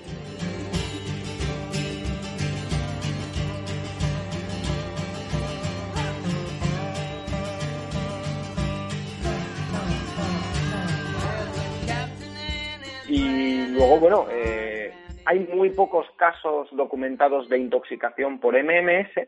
[13.08, 14.94] Y luego, bueno, eh,
[15.26, 19.28] hay muy pocos casos documentados de intoxicación por MMS,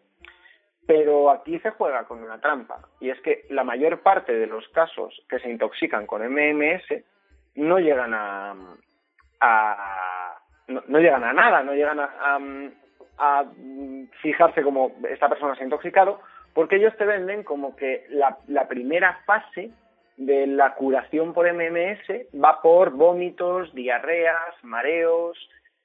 [0.86, 2.80] pero aquí se juega con una trampa.
[3.00, 7.04] Y es que la mayor parte de los casos que se intoxican con MMS
[7.56, 8.56] no llegan a,
[9.40, 13.46] a- no, llegan a nada, no llegan a
[14.22, 16.20] fijarse como esta persona se ha intoxicado,
[16.54, 19.72] porque ellos te venden como que la, la primera fase
[20.18, 25.38] de la curación por MMS va por vómitos, diarreas, mareos.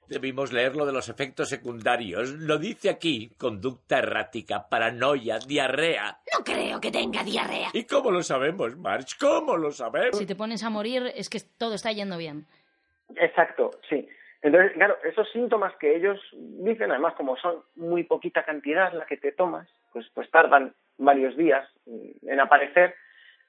[0.09, 2.31] Debimos leer lo de los efectos secundarios.
[2.31, 3.29] Lo dice aquí.
[3.37, 6.17] Conducta errática, paranoia, diarrea.
[6.35, 7.69] No creo que tenga diarrea.
[7.73, 9.17] ¿Y cómo lo sabemos, March?
[9.19, 10.17] ¿Cómo lo sabemos?
[10.17, 12.47] Si te pones a morir es que todo está yendo bien.
[13.17, 14.07] Exacto, sí.
[14.41, 19.17] Entonces, claro, esos síntomas que ellos dicen, además como son muy poquita cantidad la que
[19.17, 22.95] te tomas, pues, pues tardan varios días en aparecer,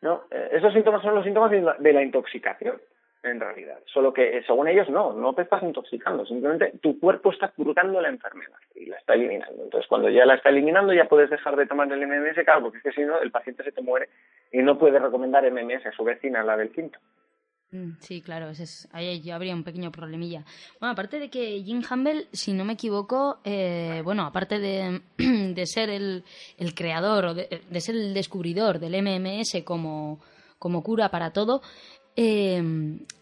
[0.02, 0.24] ¿no?
[0.30, 2.80] Eh, esos síntomas son los síntomas de la, de la intoxicación,
[3.22, 3.78] en realidad.
[3.92, 8.00] Solo que, eh, según ellos, no, no te estás intoxicando, simplemente tu cuerpo está curando
[8.00, 9.62] la enfermedad y la está eliminando.
[9.62, 12.78] Entonces, cuando ya la está eliminando, ya puedes dejar de tomar el MMS, claro, porque
[12.78, 14.08] es que si no, el paciente se te muere
[14.52, 16.98] y no puede recomendar MMS a su vecina, la del quinto.
[17.72, 20.44] Mm, Sí, claro, ese es, ahí ya habría un pequeño problemilla.
[20.80, 25.66] Bueno, aparte de que Jim Campbell, si no me equivoco, eh, bueno, aparte de, de
[25.66, 26.24] ser el,
[26.58, 30.20] el creador o de, de ser el descubridor del MMS como,
[30.58, 31.62] como cura para todo,
[32.22, 32.62] eh,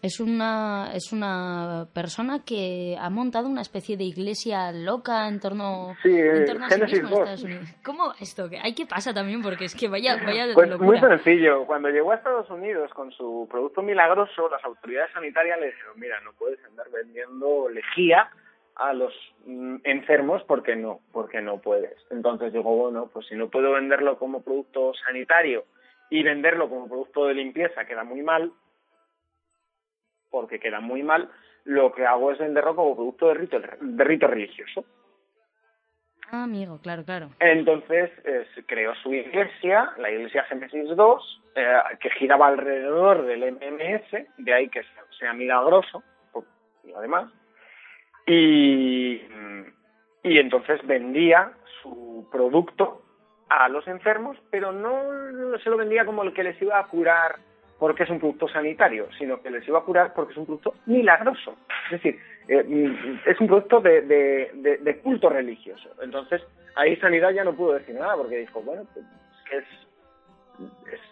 [0.01, 5.95] es una es una persona que ha montado una especie de iglesia loca en torno,
[6.03, 7.19] Sí, en torno a sí mismo en 2.
[7.19, 7.65] Estados Unidos.
[7.85, 8.49] ¿Cómo esto?
[8.61, 9.41] ¿Hay qué pasa también?
[9.41, 10.89] Porque es que vaya, vaya Pues locura.
[10.89, 11.65] muy sencillo.
[11.65, 16.19] Cuando llegó a Estados Unidos con su producto milagroso, las autoridades sanitarias le dijeron, mira,
[16.21, 18.29] no puedes andar vendiendo lejía
[18.75, 19.13] a los
[19.45, 21.95] mm, enfermos porque no, porque no puedes.
[22.11, 25.63] Entonces digo, bueno, pues si no puedo venderlo como producto sanitario
[26.09, 28.51] y venderlo como producto de limpieza queda muy mal,
[30.29, 31.29] porque queda muy mal,
[31.65, 34.85] lo que hago es venderlo como producto de rito, de rito religioso.
[36.31, 37.29] Ah, amigo, claro, claro.
[37.39, 44.27] Entonces eh, creó su iglesia, la iglesia Génesis 2, eh, que giraba alrededor del MMS,
[44.37, 44.81] de ahí que
[45.17, 46.03] sea milagroso,
[46.83, 47.31] y además,
[48.27, 49.21] y,
[50.23, 53.01] y entonces vendía su producto
[53.49, 57.39] a los enfermos, pero no se lo vendía como el que les iba a curar
[57.79, 60.75] porque es un producto sanitario, sino que les iba a curar porque es un producto
[60.85, 61.55] milagroso.
[61.85, 65.89] Es decir, eh, mm, es un producto de, culto religioso.
[66.01, 66.41] Entonces,
[66.75, 69.05] ahí Sanidad ya no pudo decir nada porque dijo, bueno, pues
[69.51, 69.63] es,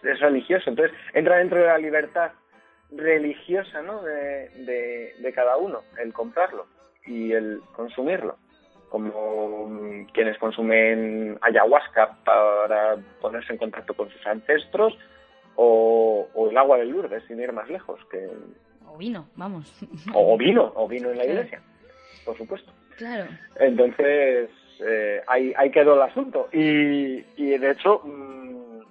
[0.04, 0.68] es, religioso.
[0.68, 2.32] Entonces, entra dentro de la libertad
[2.90, 4.02] religiosa ¿no?
[4.02, 6.66] de, de, de cada uno el comprarlo
[7.06, 8.36] y el consumirlo.
[8.90, 14.98] Como mm, quienes consumen ayahuasca para ponerse en contacto con sus ancestros
[15.60, 18.28] o, o el agua de Lourdes, sin ir más lejos, que
[18.86, 19.64] O vino, vamos.
[20.14, 21.60] o vino, o vino en la iglesia,
[22.24, 22.72] por supuesto.
[22.96, 23.26] Claro.
[23.58, 26.48] Entonces, eh, ahí, ahí quedó el asunto.
[26.52, 28.82] Y, y de hecho, mm,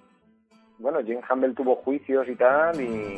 [0.80, 3.18] bueno, Jim Campbell tuvo juicios y tal, y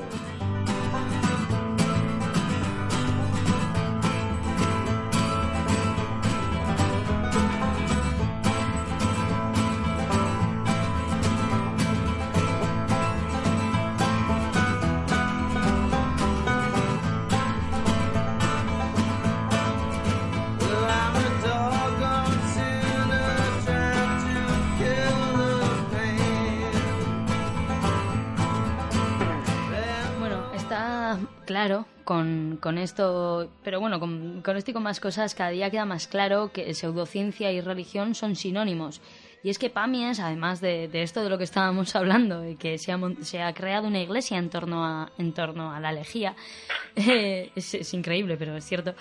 [32.09, 35.85] con, con esto, pero bueno, con, con esto y con más cosas, cada día queda
[35.85, 38.99] más claro que pseudociencia y religión son sinónimos.
[39.43, 42.79] Y es que Pamies, además de, de esto de lo que estábamos hablando, de que
[42.79, 46.35] se ha, se ha creado una iglesia en torno a, en torno a la lejía,
[46.95, 48.95] eh, es, es increíble, pero es cierto,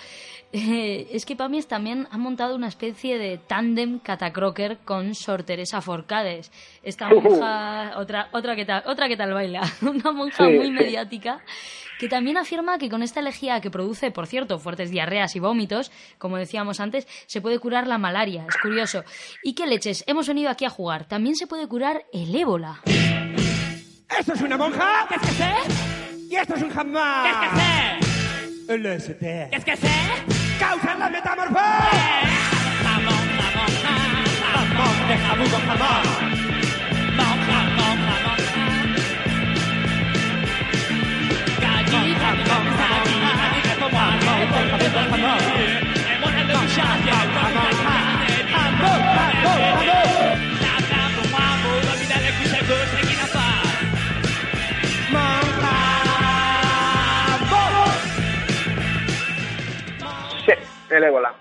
[0.52, 5.80] eh, es que Pamies también ha montado una especie de tándem catacroker con Sor Teresa
[5.80, 6.52] Forcades.
[6.82, 11.42] Esta monja, otra, otra, que tal, otra que tal baila, una monja Sí, muy mediática,
[11.98, 15.90] que también afirma que con esta elegía que produce, por cierto, fuertes diarreas y vómitos,
[16.18, 18.46] como decíamos antes, se puede curar la malaria.
[18.48, 19.04] Es curioso.
[19.42, 20.04] ¿Y qué leches?
[20.06, 21.06] Hemos venido aquí a jugar.
[21.06, 22.80] También se puede curar el ébola.
[24.18, 25.06] ¿Esto es una monja?
[25.08, 25.54] ¿Qué es que sé?
[26.30, 27.26] Y esto es un jamás.
[27.26, 28.74] ¿Qué es que sé?
[28.74, 29.20] El ST.
[29.50, 29.88] ¿Qué es que sé?
[30.58, 31.58] ¡Causan la metamorfosis!
[32.82, 34.24] Jamón, jamón, jamón.
[34.42, 36.04] Jamón de jamón con jamón.
[36.04, 36.27] Jamón,
[60.98, 61.32] el ébola.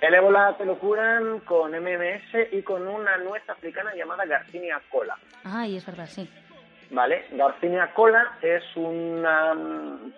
[0.00, 5.16] El ébola te lo curan con MMS y con una nuez africana llamada Garcinia cola.
[5.42, 6.28] Ay, es verdad, sí.
[6.90, 7.24] ¿Vale?
[7.32, 9.54] Garcinia cola es una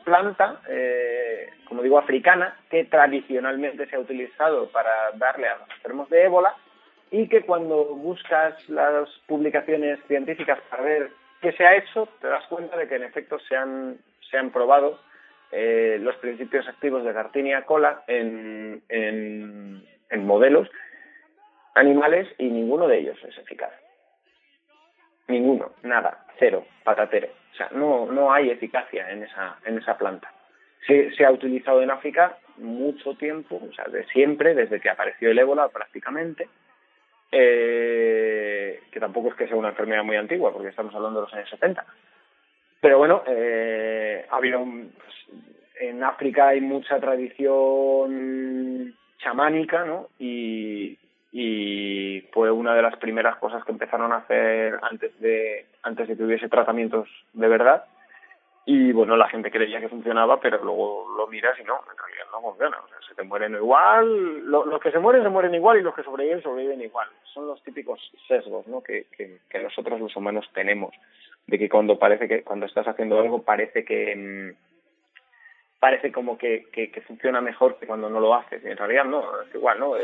[0.04, 6.10] planta, eh, como digo, africana, que tradicionalmente se ha utilizado para darle a los enfermos
[6.10, 6.54] de ébola
[7.10, 12.46] y que cuando buscas las publicaciones científicas para ver qué se ha hecho, te das
[12.48, 13.98] cuenta de que en efecto se han,
[14.30, 15.00] se han probado
[15.50, 20.68] eh, los principios activos de Garcinia cola en, en, en modelos
[21.74, 23.72] animales y ninguno de ellos es eficaz.
[25.28, 27.28] Ninguno, nada, cero, patatero.
[27.52, 30.32] O sea, no, no hay eficacia en esa, en esa planta.
[30.86, 35.30] Se, se ha utilizado en África mucho tiempo, o sea, de siempre, desde que apareció
[35.30, 36.48] el ébola prácticamente,
[37.30, 41.34] eh, que tampoco es que sea una enfermedad muy antigua, porque estamos hablando de los
[41.34, 41.84] años 70.
[42.80, 45.14] Pero bueno, eh, ha habido un- pues,
[45.80, 50.08] en África hay mucha tradición chamánica, ¿no?
[50.18, 50.96] Y,
[51.30, 56.16] y fue una de las primeras cosas que empezaron a hacer antes de antes de
[56.16, 57.84] que hubiese tratamientos de verdad.
[58.64, 62.24] Y bueno, la gente creía que funcionaba, pero luego lo miras y no, en realidad
[62.32, 62.76] no funciona.
[62.84, 65.82] O sea, se te mueren igual, lo- los que se mueren se mueren igual y
[65.82, 67.08] los que sobreviven sobreviven igual.
[67.32, 68.82] Son los típicos sesgos, ¿no?
[68.82, 70.94] Que, que, que nosotros los humanos tenemos,
[71.46, 76.66] de que cuando parece que cuando estás haciendo algo parece que mm, parece como que,
[76.70, 78.62] que, que funciona mejor que cuando no lo haces.
[78.62, 79.94] Y en realidad no, es igual, ¿no?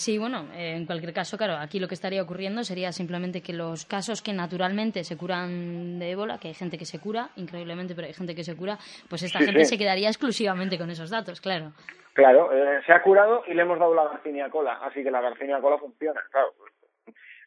[0.00, 3.52] Sí, bueno, eh, en cualquier caso, claro, aquí lo que estaría ocurriendo sería simplemente que
[3.52, 7.94] los casos que naturalmente se curan de ébola, que hay gente que se cura, increíblemente,
[7.94, 9.70] pero hay gente que se cura, pues esta Sí, gente sí.
[9.76, 11.72] se quedaría exclusivamente con esos datos, claro.
[12.14, 15.20] Claro, eh, se ha curado y le hemos dado la Garcinia cola, así que la
[15.20, 16.20] Garcinia cola funciona.
[16.30, 16.52] Claro,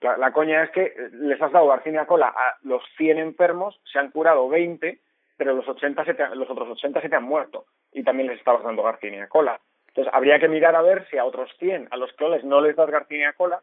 [0.01, 3.79] la, la coña es que eh, les has dado Garcinia cola a los 100 enfermos,
[3.91, 4.99] se han curado 20,
[5.37, 8.39] pero los 80 se te los otros 80 se te han muerto y también les
[8.39, 9.59] estabas dando Garcinia cola.
[9.95, 12.75] Entonces habría que mirar a ver si a otros 100 a los que no les
[12.75, 13.61] das Garcinia cola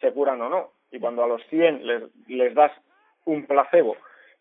[0.00, 0.70] se curan o no.
[0.92, 2.70] Y cuando a los 100 les, les das
[3.24, 3.96] un placebo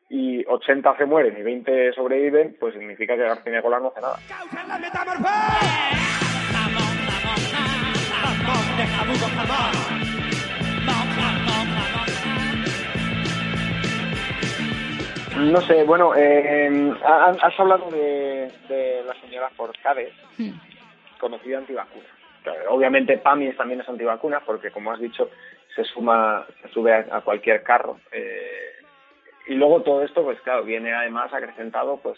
[0.09, 4.17] y 80 se mueren y 20 sobreviven, pues significa que Garcinia cola no hace nada.
[15.37, 20.51] No sé, bueno, eh, ha- has hablado de, de la señora Forcades, Hmm.
[21.21, 22.09] Conocida antivacuna.
[22.43, 25.29] Claro, obviamente Pamies también es antivacuna porque, como has dicho,
[25.75, 27.99] se suma, se sube a, cualquier carro.
[28.11, 28.73] Eh,
[29.47, 32.17] y luego todo esto, pues claro, viene además acrecentado pues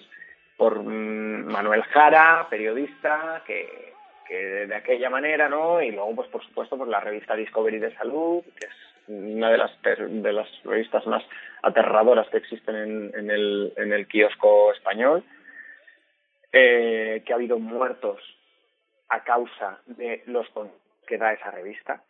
[0.57, 3.91] por mm, Manuel Jara, periodista, que,
[4.29, 5.79] de aquella manera, ¿no?
[5.79, 8.73] Y luego, pues por supuesto, pues la revista Discovery de Salud, que es
[9.07, 11.23] una de las de las revistas más
[11.61, 15.23] aterradoras que existen en, en el en el kiosco español,
[16.51, 18.19] eh, que ha habido muertos
[19.13, 20.47] a causa de los
[21.05, 22.03] que da esa revista.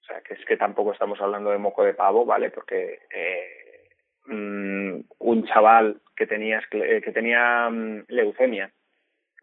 [0.00, 2.50] O sea, que es que tampoco estamos hablando de moco de pavo, ¿vale?
[2.50, 3.88] Porque eh,
[4.26, 8.72] mm, un chaval que tenía, eh, que tenía mm, leucemia,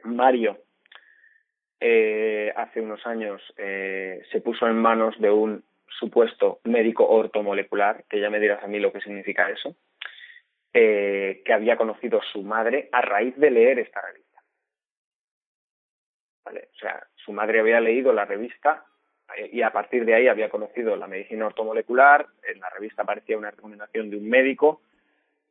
[0.03, 0.57] Mario,
[1.79, 8.29] eh, hace unos años se puso en manos de un supuesto médico ortomolecular, que ya
[8.29, 9.75] me dirás a mí lo que significa eso,
[10.73, 14.28] que había conocido su madre a raíz de leer esta revista.
[16.43, 16.69] ¿Vale?
[16.75, 18.85] O sea, su madre había leído la revista
[19.37, 23.37] eh, y a partir de ahí había conocido la medicina ortomolecular, en la revista aparecía
[23.37, 24.81] una recomendación de un médico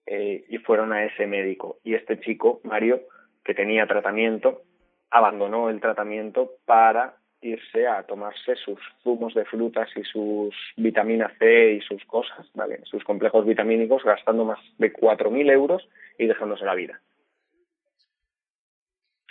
[0.06, 1.78] eh, y fueron a ese médico.
[1.84, 3.02] Y este chico, Mario,
[3.44, 4.62] que tenía tratamiento,
[5.10, 11.72] abandonó el tratamiento para irse a tomarse sus zumos de frutas y sus vitamina C
[11.74, 12.80] y sus cosas, ¿vale?
[12.84, 17.00] Sus complejos vitamínicos, gastando más de 4.000 euros y dejándose la vida.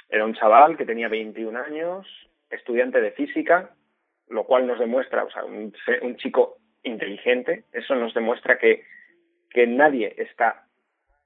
[0.09, 2.07] Era un chaval que tenía 21 años,
[2.49, 3.71] estudiante de física,
[4.29, 8.83] lo cual nos demuestra, o sea, un, un chico inteligente, eso nos demuestra que,
[9.49, 10.65] que nadie está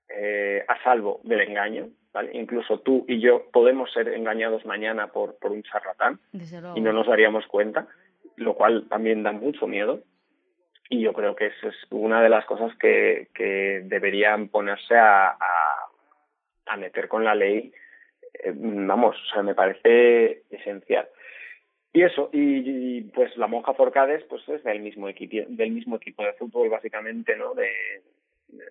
[0.09, 2.31] eh, a salvo del engaño, ¿vale?
[2.33, 6.19] Incluso tú y yo podemos ser engañados mañana por, por un charlatán
[6.75, 7.87] y no nos daríamos cuenta,
[8.35, 10.01] lo cual también da mucho miedo.
[10.89, 15.29] Y yo creo que eso es una de las cosas que, que deberían ponerse a,
[15.29, 15.87] a,
[16.65, 17.71] a meter con la ley.
[18.33, 21.07] Eh, vamos, o sea, me parece esencial.
[21.93, 26.23] Y eso, y, pues la monja Forcades pues es del mismo equipo, del mismo equipo
[26.23, 27.53] de fútbol básicamente, ¿no?
[27.53, 27.69] De,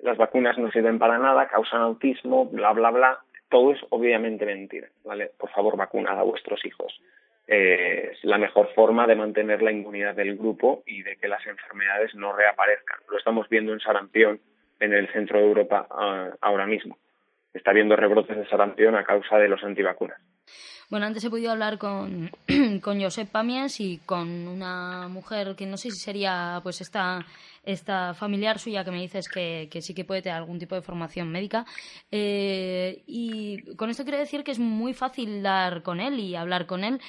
[0.03, 3.19] las vacunas no sirven para nada, causan autismo, bla, bla, bla.
[3.49, 5.31] Todo es obviamente mentira, ¿vale?
[5.37, 7.01] Por favor, vacunad a vuestros hijos.
[7.47, 11.45] Eh, es la mejor forma de mantener la inmunidad del grupo y de que las
[11.47, 13.01] enfermedades no reaparezcan.
[13.11, 14.41] Lo estamos viendo en sarampión,
[14.79, 16.97] en el centro de Europa uh, ahora mismo.
[17.53, 20.21] Está habiendo rebrotes de sarampión a causa de los antivacunas.
[20.91, 22.31] Bueno, antes he podido hablar con,
[22.83, 27.25] con Josep Pamies y con una mujer que no sé si sería pues esta
[27.63, 30.83] esta familiar suya que me dices que, que sí que puede tener algún tipo de
[30.83, 31.67] formación médica.
[32.11, 36.67] Eh, y con esto quiero decir que es muy fácil dar con él y hablar
[36.67, 37.01] con él.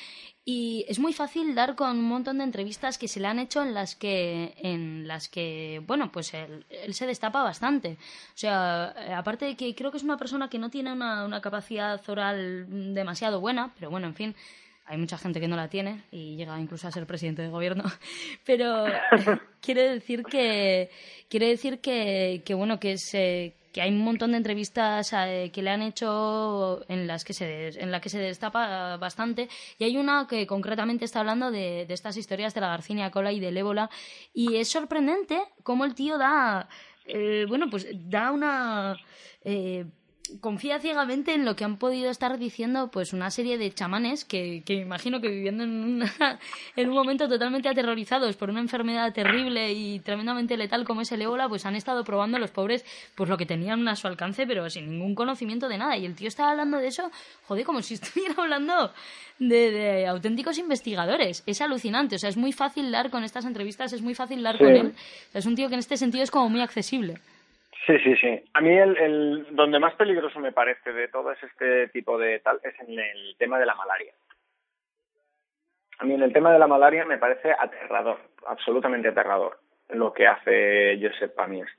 [0.44, 3.62] Y es muy fácil dar con un montón de entrevistas que se le han hecho
[3.62, 7.98] en las que, en las que bueno, pues él, él se destapa bastante.
[8.34, 11.26] O sea, eh, aparte de que creo que es una persona que no tiene una,
[11.26, 14.36] una capacidad oral demasiado buena, pero bueno, en fin,
[14.86, 17.84] hay mucha gente que no la tiene y llega incluso a ser presidente de gobierno
[18.46, 18.86] pero
[19.62, 20.90] quiere decir que
[21.30, 25.62] quiere decir que, que bueno que se que hay un montón de entrevistas eh, que
[25.62, 29.48] le han hecho en las que se en la que se destapa bastante.
[29.78, 33.32] Y hay una que concretamente está hablando de, de estas historias de la garcinia cola
[33.32, 33.90] y del ébola.
[34.34, 36.68] Y es sorprendente cómo el tío da
[37.06, 38.98] eh, bueno pues da una
[39.44, 39.86] eh,
[40.40, 44.64] confía ciegamente en lo que han podido estar diciendo pues una serie de chamanes que,
[44.66, 46.40] que imagino que viviendo en, una,
[46.76, 51.22] en un momento totalmente aterrorizados por una enfermedad terrible y tremendamente letal como es el
[51.22, 54.48] ébola, pues han estado probando a los pobres pues lo que tenían a su alcance,
[54.48, 55.98] pero sin ningún conocimiento de nada.
[55.98, 57.12] Y el tío estaba hablando de eso,
[57.48, 58.94] joder, como si estuviera hablando
[59.40, 61.44] de, de auténticos investigadores.
[61.46, 64.58] Es alucinante, o sea, es muy fácil dar con estas entrevistas, es muy fácil dar
[64.58, 64.64] Sí.
[64.64, 64.88] con él.
[64.88, 67.20] O sea, es un tío que en este sentido es como muy accesible.
[67.86, 68.44] Sí, sí, sí.
[68.54, 72.40] A mí el, el donde más peligroso me parece de todo es este tipo de
[72.40, 74.14] tal es en el tema de la malaria.
[76.00, 79.60] A mí en el tema de la malaria me parece aterrador, absolutamente aterrador,
[79.90, 81.70] lo que hace Josep Pamies.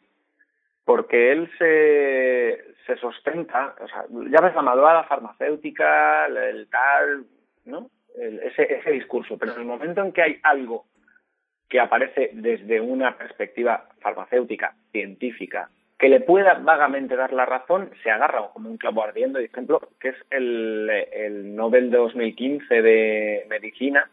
[0.84, 7.26] Porque él se, se sustenta, o sea, ya ves la malvada farmacéutica, el, el tal,
[7.64, 7.90] ¿no?
[8.18, 9.38] El- ese, ese discurso.
[9.38, 10.86] Pero en el momento en que hay algo
[11.68, 15.70] que aparece desde una perspectiva farmacéutica, científica,
[16.02, 19.88] que le pueda vagamente dar la razón, se agarra como un clavo ardiendo, por ejemplo,
[20.00, 24.10] que es el, el Nobel de 2015 de Medicina,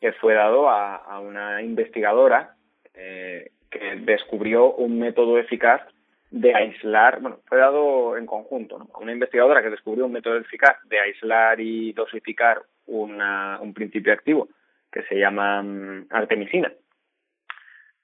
[0.00, 2.54] que fue dado a, a una investigadora
[2.94, 5.82] eh, que descubrió un método eficaz
[6.30, 8.88] de aislar, bueno, fue dado en conjunto, ¿no?
[8.94, 14.12] A una investigadora que descubrió un método eficaz de aislar y dosificar una, un principio
[14.12, 14.46] activo
[14.92, 16.72] que se llama mm, artemisina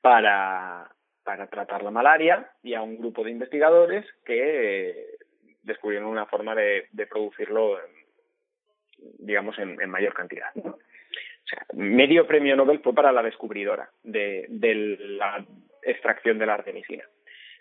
[0.01, 0.91] para,
[1.25, 5.07] para tratar la malaria y a un grupo de investigadores que eh,
[5.63, 7.79] descubrieron una forma de, producirlo,
[9.19, 10.51] digamos, en, mayor cantidad.
[10.57, 15.45] O sea, medio premio Nobel fue para la descubridora de, de la
[15.83, 17.05] extracción de la artemisina.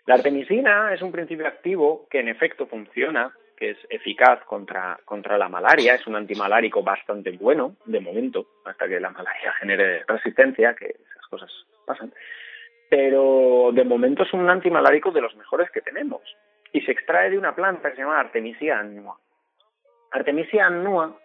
[0.06, 5.38] La artemisina es un principio activo que en efecto funciona, que es eficaz contra, contra
[5.38, 10.74] la malaria, es un antimalárico bastante bueno, de momento, hasta que la malaria genere resistencia,
[10.74, 11.50] que esas cosas
[11.86, 12.12] pasan.
[12.96, 16.22] Pero de momento es un antimalárico de los mejores que tenemos.
[16.72, 19.18] Y se extrae de una planta que se llama Artemisia annua.
[20.12, 21.18] Artemisia annua,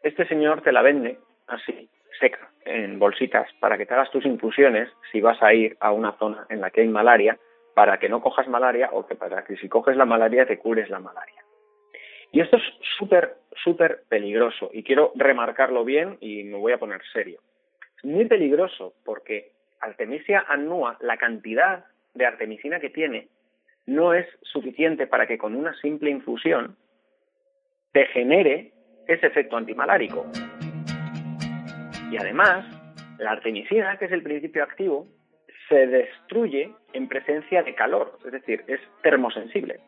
[0.00, 1.88] este señor te la vende así,
[2.20, 6.12] seca, en bolsitas, para que te hagas tus infusiones si vas a ir a una
[6.18, 7.36] zona en la que hay malaria,
[7.74, 10.88] para que no cojas malaria o que para que si coges la malaria te cures
[10.88, 11.42] la malaria.
[12.30, 12.62] Y esto es
[12.96, 17.40] súper, súper peligroso y quiero remarcarlo bien y me voy a poner serio.
[17.98, 19.50] Es muy peligroso porque
[19.82, 23.28] Artemisia annua, la cantidad de artemisina que tiene,
[23.86, 26.76] no es suficiente para que con una simple infusión
[27.92, 28.72] te genere
[29.06, 30.26] ese efecto antimalárico.
[32.10, 32.64] Y además,
[33.18, 35.06] La artemisina, que es el principio activo,
[35.68, 39.78] se destruye en presencia de calor, es decir, es termosensible.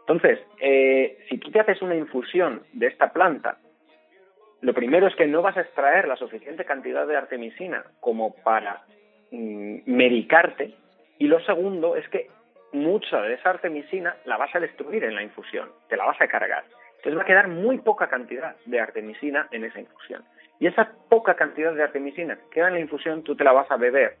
[0.00, 3.58] Entonces, eh, si tú te haces una infusión de esta planta,
[4.62, 8.82] lo primero es que no vas a extraer la suficiente cantidad de artemisina como para
[9.30, 10.74] medicarte,
[11.18, 12.28] y lo segundo es que
[12.72, 16.28] mucha de esa artemisina la vas a destruir en la infusión, te la vas a
[16.28, 16.64] cargar.
[16.96, 20.24] Entonces va a quedar muy poca cantidad de artemisina en esa infusión.
[20.58, 23.70] Y esa poca cantidad de artemisina que queda en la infusión tú te la vas
[23.70, 24.16] a beber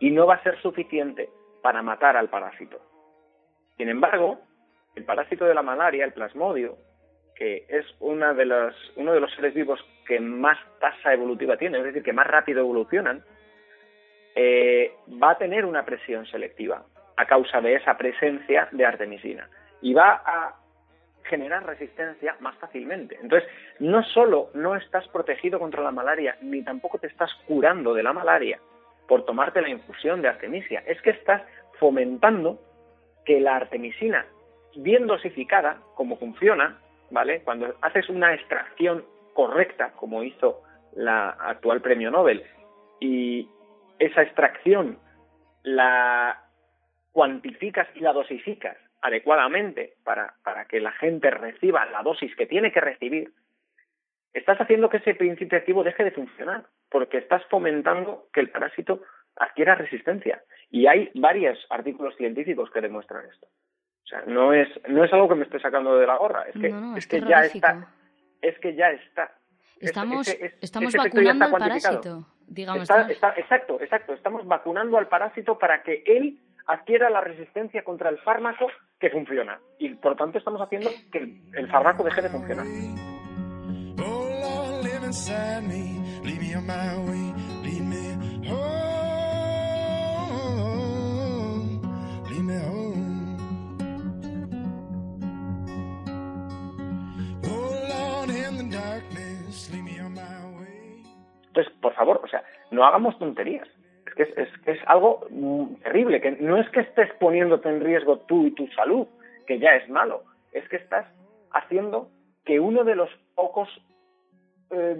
[0.00, 1.28] y no va a ser suficiente
[1.62, 2.80] para matar al parásito.
[3.76, 4.40] Sin embargo,
[4.94, 6.76] el parásito de la malaria, el plasmodio,
[7.34, 11.78] que es una de las, uno de los seres vivos que más tasa evolutiva tiene,
[11.78, 13.24] es decir, que más rápido evolucionan,
[14.34, 16.84] eh, va a tener una presión selectiva
[17.16, 19.48] a causa de esa presencia de artemisina
[19.82, 20.56] y va a
[21.24, 23.18] generar resistencia más fácilmente.
[23.20, 28.02] Entonces, no solo no estás protegido contra la malaria, ni tampoco te estás curando de
[28.02, 28.58] la malaria
[29.06, 31.42] por tomarte la infusión de artemisia, es que estás
[31.78, 32.60] fomentando
[33.24, 34.26] que la artemisina,
[34.76, 36.78] bien dosificada, como funciona,
[37.10, 37.42] ¿vale?
[37.42, 39.04] Cuando haces una extracción
[39.34, 40.62] correcta, como hizo
[40.94, 42.44] la actual premio Nobel,
[43.00, 43.48] y
[44.00, 44.98] esa extracción
[45.62, 46.42] la
[47.12, 52.70] cuantificas y la dosificas adecuadamente para, para que la gente reciba la dosis que tiene
[52.72, 53.32] que recibir,
[54.34, 59.02] estás haciendo que ese principio activo deje de funcionar, porque estás fomentando que el parásito
[59.36, 60.42] adquiera resistencia.
[60.70, 63.46] Y hay varios artículos científicos que demuestran esto.
[64.04, 66.60] O sea, no es, no es algo que me esté sacando de la gorra, es
[66.60, 67.88] que, No, no, es es que ya está.
[68.42, 69.24] Es que ya está.
[69.80, 70.28] Es- Estamos,
[70.60, 72.26] estamos vacunando al parásito.
[72.50, 74.12] Digamos, Está- estamos- está- exacto, exacto.
[74.12, 78.66] Estamos vacunando al parásito para que él adquiera la resistencia contra el fármaco
[78.98, 79.58] que funciona.
[79.78, 82.66] Y por tanto estamos haciendo que el, el fármaco deje de funcionar.
[102.00, 103.68] Favor, o sea, no hagamos tonterías.
[104.06, 108.18] Es que es, es, algo mm, terrible, que no es que estés poniéndote en riesgo
[108.20, 109.06] tú y tu salud,
[109.46, 111.06] que ya es malo, es que estás
[111.52, 112.08] haciendo
[112.44, 113.68] que uno de los pocos,
[114.70, 114.96] eh,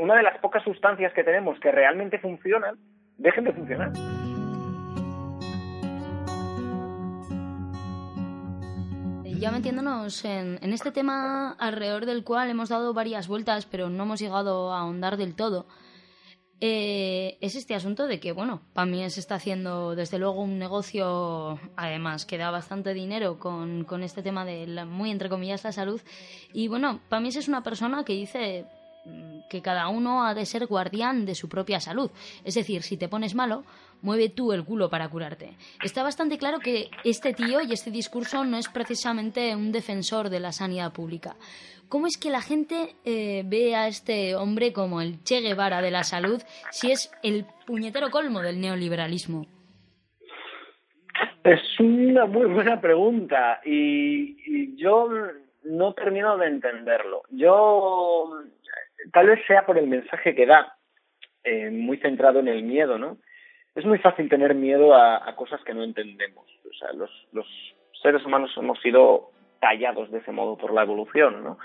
[0.00, 2.76] una de las pocas sustancias que tenemos que realmente funcionan,
[3.18, 3.92] dejen de funcionar.
[9.40, 14.04] Ya metiéndonos en, en este tema alrededor del cual hemos dado varias vueltas, pero no
[14.04, 15.66] hemos llegado a ahondar del todo,
[16.66, 21.60] eh, es este asunto de que, bueno, Pamie se está haciendo desde luego un negocio,
[21.76, 25.72] además, que da bastante dinero con, con este tema de, la- muy entre comillas, la
[25.72, 26.00] salud.
[26.54, 28.64] Y bueno, Pamies es una persona que dice
[29.48, 32.10] que cada uno ha de ser guardián de su propia salud.
[32.44, 33.64] Es decir, si te pones malo,
[34.02, 35.54] mueve tú el culo para curarte.
[35.82, 40.40] Está bastante claro que este tío y este discurso no es precisamente un defensor de
[40.40, 41.36] la sanidad pública.
[41.88, 45.90] ¿Cómo es que la gente eh, ve a este hombre como el Che Guevara de
[45.90, 49.46] la salud si es el puñetero colmo del neoliberalismo?
[51.44, 55.08] Es una muy buena pregunta y, y yo
[55.64, 57.22] no termino de entenderlo.
[57.30, 58.40] Yo,
[59.12, 60.76] tal vez sea por el mensaje que da,
[61.44, 63.18] eh, muy centrado en el miedo, ¿no?
[63.74, 66.46] Es muy fácil tener miedo a, cosas que no entendemos.
[66.68, 67.46] O sea, los, los
[68.02, 69.30] seres humanos hemos sido
[69.60, 71.58] tallados de ese modo por la evolución, ¿no?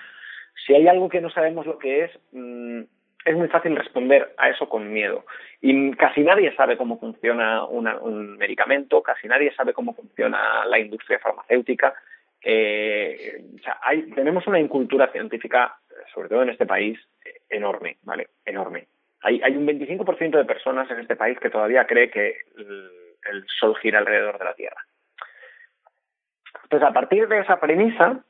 [0.65, 2.81] Si hay algo que no sabemos lo que es, mm,
[3.25, 5.25] es muy fácil responder a eso con miedo.
[5.61, 10.79] Y casi nadie sabe cómo funciona una- un medicamento, casi nadie sabe cómo funciona la
[10.79, 11.93] industria farmacéutica.
[12.41, 13.43] Eh,
[14.15, 15.77] tenemos una incultura científica,
[16.13, 16.97] sobre todo en este país,
[17.49, 18.29] enorme, ¿vale?
[18.45, 18.87] Enorme.
[19.21, 23.77] Hay, hay un 25% de personas en este país que todavía cree que el, Sol
[23.77, 24.81] gira alrededor de la Tierra.
[26.63, 28.23] Entonces, a partir de esa premisa,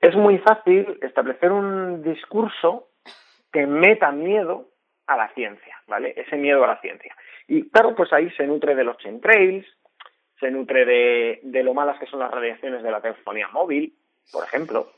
[0.00, 2.88] es muy fácil establecer un discurso
[3.52, 4.68] que meta miedo
[5.06, 6.14] a la ciencia, ¿vale?
[6.16, 7.14] Ese miedo a la ciencia.
[7.48, 9.66] Y claro, pues ahí se nutre de los chemtrails,
[10.38, 13.94] se nutre de lo malas que son las radiaciones de la telefonía móvil,
[14.32, 14.92] por ejemplo,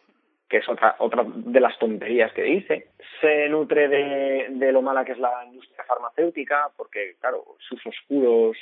[0.52, 2.88] que es otra, otra de las tonterías que dice.
[3.22, 8.58] Se nutre de, de lo mala que es la industria farmacéutica, porque, claro, sus oscuros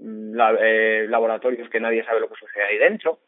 [0.00, 3.20] mm, eh, laboratorios que nadie sabe lo que sucede ahí dentro.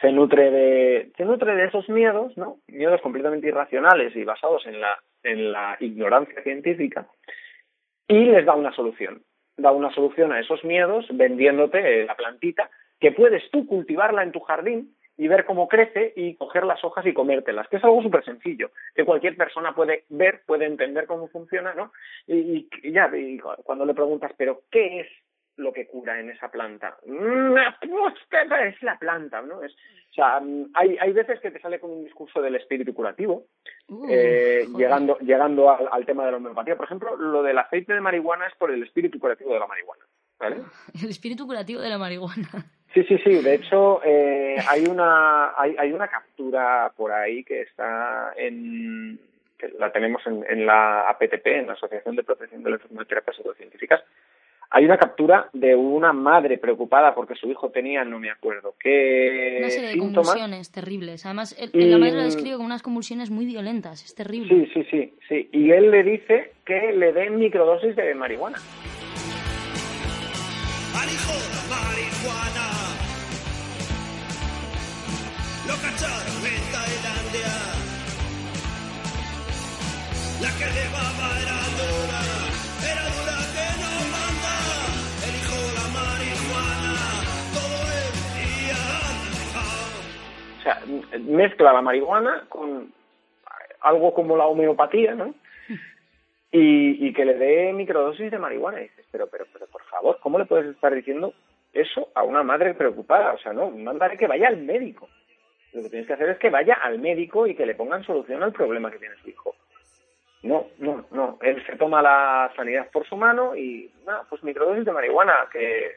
[0.00, 2.56] Se nutre de, se nutre de esos miedos, ¿no?
[2.66, 7.06] Miedos completamente irracionales y basados en la, en la ignorancia científica.
[8.08, 9.22] Y les da una solución.
[9.56, 12.68] Da una solución a esos miedos vendiéndote la plantita
[12.98, 17.04] que puedes tú cultivarla en tu jardín y ver cómo crece y coger las hojas
[17.06, 21.28] y comértelas, que es algo súper sencillo, que cualquier persona puede ver, puede entender cómo
[21.28, 21.92] funciona, ¿no?
[22.26, 25.08] Y, y ya, y cuando le preguntas, pero ¿qué es
[25.56, 26.96] lo que cura en esa planta?
[27.06, 27.54] "Mm,
[27.90, 28.14] pues,
[28.74, 29.62] es la planta, ¿no?
[29.62, 29.72] Es,
[30.10, 33.44] o sea, mm, hay, hay veces que te sale con un discurso del espíritu curativo,
[33.88, 36.76] Uh, eh, llegando, llegando al, al tema de la homeopatía.
[36.76, 40.04] Por ejemplo, lo del aceite de marihuana es por el espíritu curativo de la marihuana,
[40.38, 40.56] ¿vale?
[41.02, 42.48] El espíritu curativo de la marihuana.
[42.94, 43.30] Sí, sí, sí.
[43.42, 49.18] De hecho, eh, hay una hay, hay una captura por ahí que está en
[49.58, 53.04] que la tenemos en, en la APTP, en la Asociación de Protección de la Enfermedad
[53.04, 54.02] y Terapias Pseudocientíficas.
[54.74, 59.56] Hay una captura de una madre preocupada porque su hijo tenía, no me acuerdo, qué
[59.60, 60.14] Una serie de síntomas.
[60.28, 61.26] convulsiones terribles.
[61.26, 64.02] Además, el, Y- la madre lo describe con unas convulsiones muy violentas.
[64.02, 64.48] Es terrible.
[64.48, 65.48] Sí, sí, sí, sí.
[65.52, 68.56] Y él le dice que le den microdosis de marihuana.
[70.94, 71.08] Al
[75.72, 77.54] lo cacharon en Tailandia.
[80.42, 82.22] La que llevaba era dura,
[82.92, 84.54] era dura que no manda.
[85.26, 86.94] El hijo la marihuana,
[87.56, 88.82] todo el día.
[90.58, 90.76] O sea,
[91.20, 92.92] mezcla la marihuana con
[93.80, 95.34] algo como la homeopatía, ¿no?
[96.54, 98.80] Y, y que le dé microdosis de marihuana.
[98.80, 101.32] Y dices, pero, pero, pero, por favor, ¿cómo le puedes estar diciendo
[101.72, 103.32] eso a una madre preocupada?
[103.32, 105.08] O sea, no, mandaré que vaya al médico.
[105.72, 108.42] Lo que tienes que hacer es que vaya al médico y que le pongan solución
[108.42, 109.54] al problema que tiene su hijo.
[110.42, 111.38] No, no, no.
[111.40, 115.92] Él se toma la sanidad por su mano y, nada, pues microdosis de marihuana, que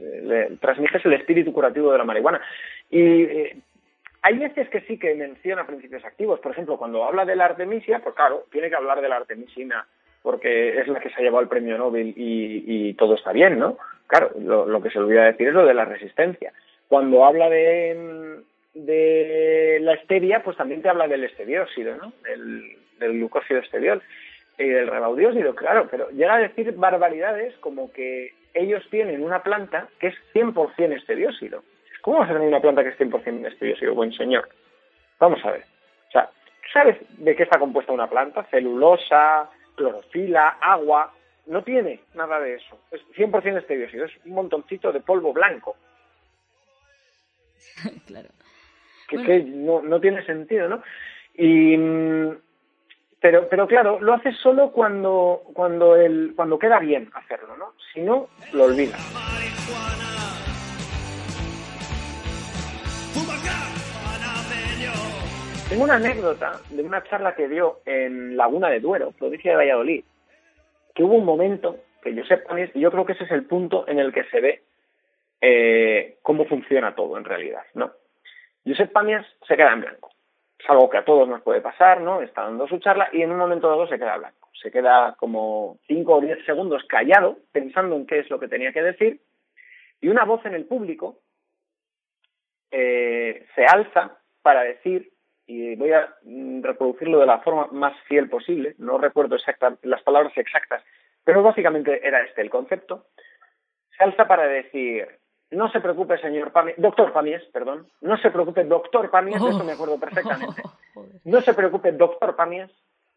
[0.00, 2.40] le transmites el espíritu curativo de la marihuana.
[2.90, 3.56] Y eh,
[4.22, 6.40] hay veces que sí que menciona principios activos.
[6.40, 9.86] Por ejemplo, cuando habla de la artemisia, pues claro, tiene que hablar de la artemisina
[10.26, 13.78] porque es la que se ha llevado el premio Nobel y, todo está bien, ¿no?
[14.08, 16.52] Claro, lo, que se olvida decir es lo de la resistencia.
[16.88, 18.40] Cuando habla de,
[18.76, 22.12] de la stevia, pues también te habla del estebióxido, ¿no?
[22.22, 24.02] Del, del glucósido estebiol
[24.58, 29.88] y del rebaudiósido, claro, pero llega a decir barbaridades como que ellos tienen una planta
[29.98, 31.62] que es 100% estebiósido.
[32.02, 34.48] ¿Cómo vas a tener una planta que es 100% estebiósido, buen señor?
[35.18, 35.64] Vamos a ver.
[36.08, 36.30] O sea,
[36.72, 38.44] ¿sabes de qué está compuesta una planta?
[38.44, 41.12] Celulosa, clorofila, agua.
[41.46, 42.78] No tiene nada de eso.
[42.90, 44.04] Es 100% estebiósido.
[44.04, 45.76] Es un montoncito de polvo blanco.
[48.06, 48.28] claro.
[49.08, 49.28] Que, Bueno.
[49.28, 50.82] que no, no tiene sentido, ¿no?
[51.34, 52.36] Y mm,
[53.20, 57.72] pero pero claro, lo hace solo cuando cuando el cuando queda bien hacerlo, ¿no?
[57.92, 58.96] Si no, lo olvida.
[65.68, 70.04] Tengo una anécdota de una charla que dio en Laguna de Duero, provincia de Valladolid,
[70.94, 73.84] que hubo un momento que Josep Panies, y yo creo que ese es el punto
[73.88, 74.62] en el que se ve
[75.40, 77.90] eh, cómo funciona todo en realidad, ¿no?
[78.66, 80.10] Josep Pamias se queda en blanco.
[80.58, 82.22] Es algo que a todos nos puede pasar, ¿no?
[82.22, 84.48] Está dando su charla y en un momento dado se queda blanco.
[84.60, 88.72] Se queda como 5 o 10 segundos callado, pensando en qué es lo que tenía
[88.72, 89.20] que decir,
[90.00, 91.20] y una voz en el público
[92.70, 95.12] eh, se alza para decir,
[95.46, 96.14] y voy a
[96.62, 100.82] reproducirlo de la forma más fiel posible, no recuerdo exacta, las palabras exactas,
[101.24, 103.06] pero básicamente era este el concepto,
[103.96, 105.08] se alza para decir,
[105.50, 109.64] no se preocupe, señor Pamies, doctor Pamies, perdón, no se preocupe, doctor Pamies, de eso
[109.64, 110.62] me acuerdo perfectamente.
[111.24, 112.70] No se preocupe, doctor Pamies,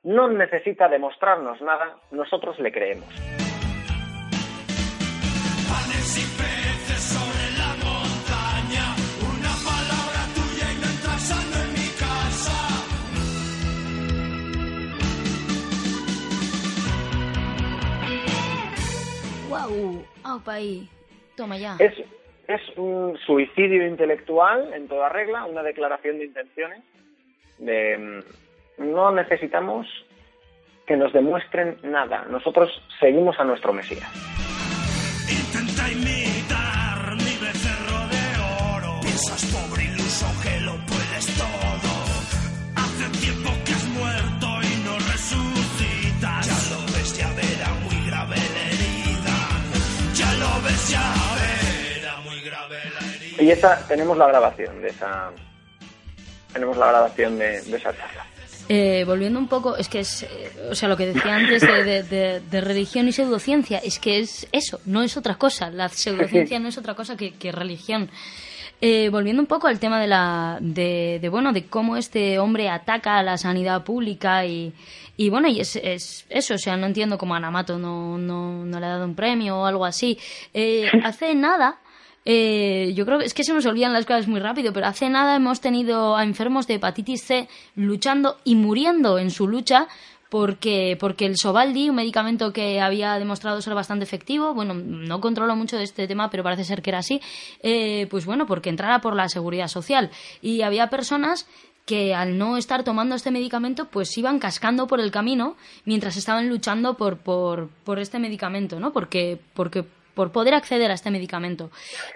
[0.03, 3.07] no necesita demostrarnos nada, nosotros le creemos.
[5.69, 8.95] Panes y peces sobre la montaña.
[9.31, 12.57] Una palabra tuya y no entras sano en mi casa.
[19.47, 20.05] ¡Guau!
[20.23, 20.89] ¡Aupa ahí!
[21.37, 21.77] Toma ya.
[21.79, 21.93] Es,
[22.49, 26.81] es un suicidio intelectual en toda regla, una declaración de intenciones.
[27.59, 29.85] De, mm, no necesitamos
[30.87, 32.25] que nos demuestren nada.
[32.27, 32.69] Nosotros
[32.99, 34.09] seguimos a nuestro Mesías.
[53.39, 55.31] Y esa, tenemos la grabación de esa,
[56.53, 58.25] tenemos la grabación de, de esa charla.
[58.71, 61.83] Eh, volviendo un poco, es que es, eh, o sea, lo que decía antes de,
[61.83, 65.71] de- de- de religión y pseudociencia, es que es eso, no es otra cosa.
[65.71, 68.09] La pseudociencia no es otra cosa que, que religión.
[68.81, 73.17] Eh, volviendo un poco al tema de la, de, bueno, de cómo este hombre ataca
[73.17, 74.71] a la sanidad pública y,
[75.17, 78.79] y bueno, y es, es eso, o sea, no entiendo cómo Anamato no, no, no
[78.79, 80.17] le ha dado un premio o algo así.
[80.53, 81.79] Eh, hace nada,
[82.31, 85.09] eh, yo creo que es que se nos olvidan las cosas muy rápido, pero hace
[85.09, 89.87] nada hemos tenido a enfermos de hepatitis C luchando y muriendo en su lucha
[90.29, 95.55] porque, porque el Sovaldi, un medicamento que había demostrado ser bastante efectivo, bueno, no controlo
[95.55, 97.19] mucho de este tema, pero parece ser que era así,
[97.63, 100.11] eh, pues bueno, porque entrara por la seguridad social.
[100.43, 101.47] Y había personas
[101.87, 106.47] que al no estar tomando este medicamento, pues iban cascando por el camino mientras estaban
[106.47, 108.93] luchando por, por, por este medicamento, ¿no?
[108.93, 109.85] Porque, porque
[110.19, 111.71] por poder acceder a este medicamento.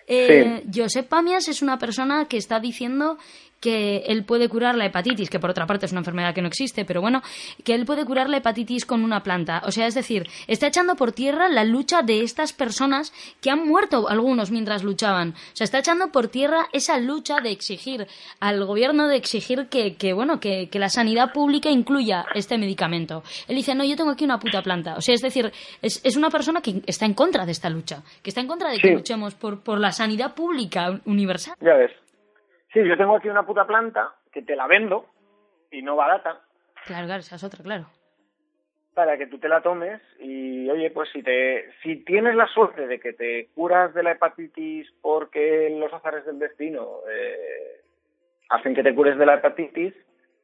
[0.08, 3.18] Eh, Josep Pamias es una persona que está diciendo
[3.64, 6.50] que él puede curar la hepatitis, que por otra parte es una enfermedad que no
[6.50, 7.22] existe, pero bueno,
[7.64, 9.62] que él puede curar la hepatitis con una planta.
[9.66, 13.66] O sea, es decir, está echando por tierra la lucha de estas personas que han
[13.66, 15.30] muerto algunos mientras luchaban.
[15.30, 18.06] O sea, está echando por tierra esa lucha de exigir
[18.42, 23.24] al gobierno, de exigir que, que bueno, que, que la sanidad pública incluya este medicamento.
[23.48, 24.96] Él dice, no, yo tengo aquí una puta planta.
[24.98, 28.04] O sea, es decir, es, es una persona que está en contra de esta lucha,
[28.22, 28.94] que está en contra de que Sí.
[28.94, 31.56] luchemos por, por la sanidad pública universal.
[31.62, 31.92] Ya ves.
[32.74, 35.06] Sí, yo tengo aquí una puta planta que te la vendo
[35.72, 36.42] y no barata
[36.86, 37.86] Claro, claro, esa es otra, claro.
[38.94, 42.88] para que tú te la tomes y oye, pues si te si tienes la suerte
[42.88, 47.82] de que te curas de la hepatitis porque los azares del destino eh,
[48.50, 49.94] hacen que te cures de la hepatitis,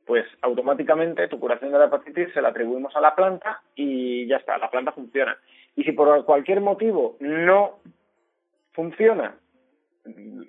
[0.05, 4.37] pues automáticamente tu curación de la hepatitis se la atribuimos a la planta y ya
[4.37, 5.37] está, la planta funciona.
[5.75, 7.79] Y si por cualquier motivo no
[8.73, 9.35] funciona,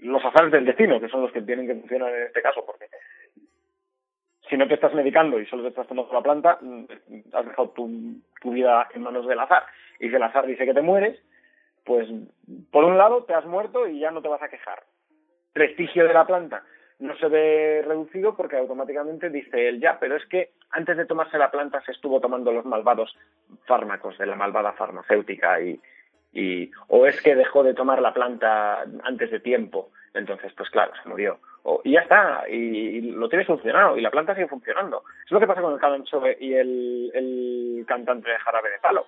[0.02, 2.86] los azares del destino, que son los que tienen que funcionar en este caso, porque
[4.48, 6.84] si no te estás medicando y solo te estás tomando la planta, mm,
[7.32, 7.88] has dejado tu,
[8.44, 9.64] vida en manos del azar.
[10.00, 11.18] Y si el azar dice que te mueres,
[11.84, 12.08] pues
[12.70, 14.82] por un lado te has muerto y ya no te vas a quejar.
[15.52, 16.64] Prestigio de la planta
[16.98, 21.38] no se ve reducido porque automáticamente dice él ya, pero es que antes de tomarse
[21.38, 23.16] la planta se estuvo tomando los malvados
[23.66, 25.80] fármacos de la malvada farmacéutica y,
[26.32, 30.92] y o es que dejó de tomar la planta antes de tiempo, entonces pues claro,
[31.02, 31.38] se murió.
[31.62, 35.02] O, y ya está, y, y lo tiene solucionado, y la planta sigue funcionando.
[35.26, 39.06] Es lo que pasa con el Calancho y el, el cantante de Jarabe de Palo,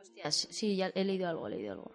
[0.00, 1.92] Hostias, sí, ya he leído algo, he leído algo.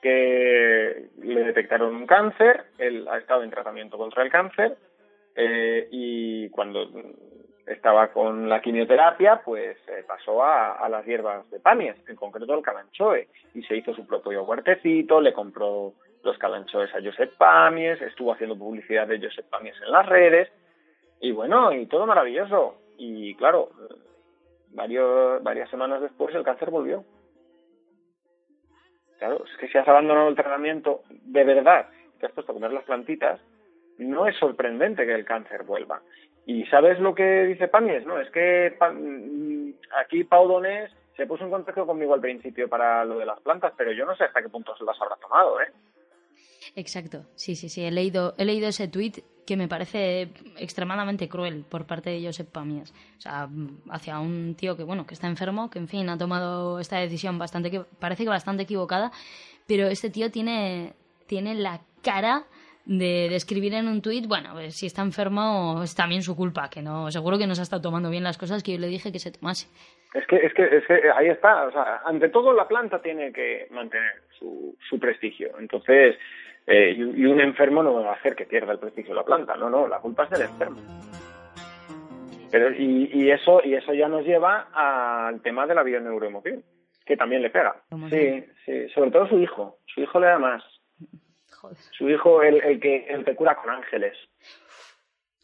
[0.00, 4.76] que le detectaron un cáncer, él ha estado en tratamiento contra el cáncer,
[5.34, 6.88] eh, y cuando
[7.66, 12.54] estaba con la quimioterapia, pues eh, pasó a, a las hierbas de Pamias, en concreto
[12.54, 18.00] el calanchoe, y se hizo su propio huertecito, le compró los calanchoes a Josep Pamies,
[18.02, 20.48] estuvo haciendo publicidad de Josep Pamies en las redes,
[21.20, 22.76] y bueno, y todo maravilloso.
[22.98, 23.70] Y claro,
[24.70, 27.04] varios, varias semanas después el cáncer volvió.
[29.18, 31.88] Claro, es que si has abandonado el tratamiento de verdad,
[32.20, 33.40] te has puesto a comer las plantitas,
[33.98, 36.02] no es sorprendente que el cáncer vuelva.
[36.46, 38.06] ¿Y sabes lo que dice Pamies?
[38.06, 39.70] No, es que mm,
[40.00, 43.72] aquí Pau Donés se puso en contacto conmigo al principio para lo de las plantas,
[43.76, 45.72] pero yo no sé hasta qué punto se las habrá tomado, ¿eh?
[46.76, 50.28] Exacto, sí, sí, sí, he leído, he leído ese tuit que me parece
[50.58, 52.92] extremadamente cruel por parte de Josep Pamias.
[53.18, 53.48] O sea,
[53.90, 57.38] hacia un tío que, bueno, que está enfermo, que en fin, ha tomado esta decisión
[57.38, 59.12] bastante, que parece que bastante equivocada,
[59.66, 60.94] pero este tío tiene,
[61.26, 62.44] tiene la cara
[62.86, 66.70] de, de escribir en un tuit, bueno, pues si está enfermo es también su culpa,
[66.70, 68.86] que no, seguro que no se ha estado tomando bien las cosas que yo le
[68.86, 69.68] dije que se tomase.
[70.14, 71.66] Es que, es que, es que ahí está.
[71.66, 75.50] O sea, ante todo, la planta tiene que mantener su, su prestigio.
[75.58, 76.16] Entonces,
[76.66, 79.24] eh, y, y un enfermo no va a hacer que pierda el prestigio de la
[79.24, 79.56] planta.
[79.56, 80.80] No, no, la culpa es del enfermo.
[82.50, 86.62] Pero, y, y eso y eso ya nos lleva al tema de la bioneuroemoción,
[87.04, 87.76] que también le pega.
[88.08, 89.78] Sí, sí, sobre todo su hijo.
[89.86, 90.62] Su hijo le da más.
[91.68, 94.16] Joder, Su hijo, el, el que el que cura con ángeles.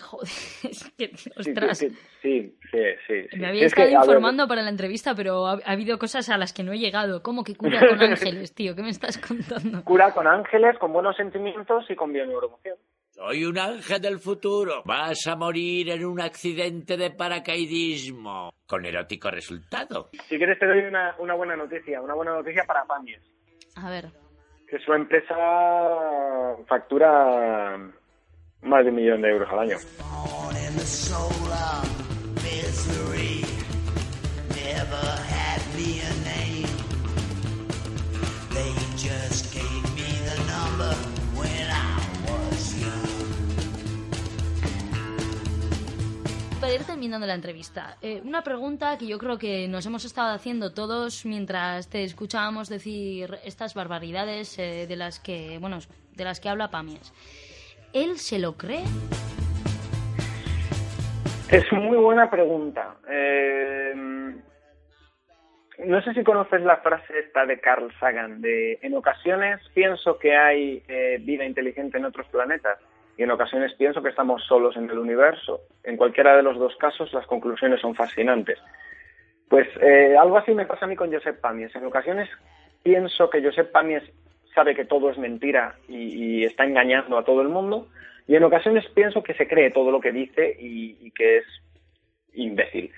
[0.01, 0.29] joder,
[0.71, 1.79] es que, Sí, ostras.
[1.79, 3.37] sí, sí, sí, sí, sí.
[3.39, 5.99] Me Sí, había es que, estado ver, informando para la entrevista, pero ha, ha habido
[5.99, 7.23] cosas a las que no he llegado.
[7.23, 8.75] ¿Cómo que cura con ángeles, tío?
[8.75, 9.85] ¿Qué me estás contando?
[9.85, 12.77] cura con ángeles, con buenos sentimientos y con bioneuroemoción.
[13.11, 14.83] Soy un ángel del futuro.
[14.87, 18.53] Vas a morir en un accidente de paracaidismo.
[18.67, 20.09] Con erótico resultado.
[20.29, 23.21] Si quieres te doy una, una buena noticia, una buena noticia para Pamies,
[23.77, 24.07] A ver,
[24.73, 25.37] que su empresa
[26.67, 27.77] factura
[28.63, 29.77] más de un millón de euros al año.
[46.79, 51.27] Terminando la entrevista, eh, una pregunta que yo creo que nos hemos estado haciendo todos
[51.27, 55.79] mientras te escuchábamos decir estas barbaridades eh, de las que, bueno,
[56.17, 57.13] de las que habla Pamies.
[57.93, 58.85] ¿Él se lo cree?
[61.51, 62.97] Es muy buena pregunta.
[63.07, 63.93] Eh,
[65.85, 70.35] no sé si conoces la frase esta de Carl Sagan, de en ocasiones pienso que
[70.35, 70.83] hay
[71.21, 72.79] vida inteligente en otros planetas
[73.17, 75.61] y en ocasiones pienso que estamos solos en el universo.
[75.85, 78.59] En cualquiera de los dos casos las conclusiones son fascinantes.
[79.49, 81.75] Pues eh, algo así me pasa a mí con Josep Pamies.
[81.77, 82.29] En ocasiones
[82.83, 84.03] pienso que Josep Pamies
[84.55, 87.89] sabe que todo es mentira y, está engañando a todo el mundo
[88.27, 91.45] y en ocasiones pienso que se cree todo lo que dice y que es
[92.35, 92.91] imbécil.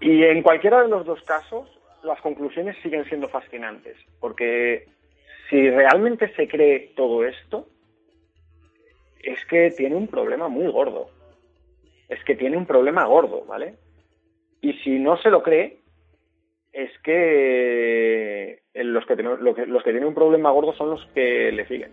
[0.00, 1.68] Y en cualquiera de los dos casos,
[2.02, 4.86] las conclusiones siguen siendo fascinantes, porque
[5.48, 7.66] si realmente se cree todo esto,
[9.22, 11.10] es que tiene un problema muy gordo.
[12.08, 13.74] Es que tiene un problema gordo, ¿vale?
[14.60, 15.78] Y si no se lo cree,
[16.72, 20.90] es que eh, los que, tienen- lo que- los que tienen un problema gordo son
[20.90, 21.90] los que le siguen.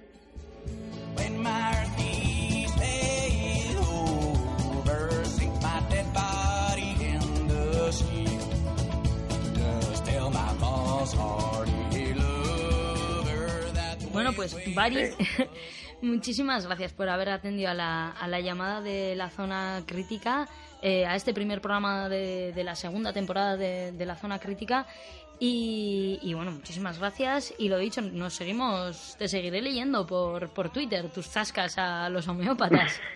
[14.12, 15.10] Bueno, pues Bari,
[16.04, 20.48] muchísimas gracias por haber atendido a la, a la llamada de la zona crítica,
[20.82, 24.86] eh, a este primer programa de, de la segunda temporada de, de la zona crítica.
[25.40, 27.54] Y, y bueno, muchísimas gracias.
[27.58, 32.28] Y lo dicho, nos seguimos, te seguiré leyendo por, por Twitter tus zascas a los
[32.28, 33.00] homeópatas.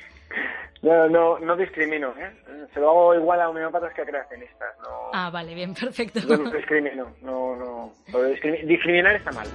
[0.84, 2.32] No, no, no discrimino, ¿eh?
[2.72, 4.78] Se lo hago igual a homeópatas que a creacionistas.
[4.84, 6.20] No, Ah, vale, bien, perfecto.
[6.38, 7.16] no discrimino.
[7.24, 7.94] No, no.
[8.64, 9.48] Discriminar está mal.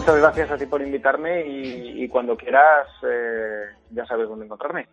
[0.00, 4.88] Muchas gracias a ti por invitarme y, y cuando quieras eh, ya sabes dónde encontrarme.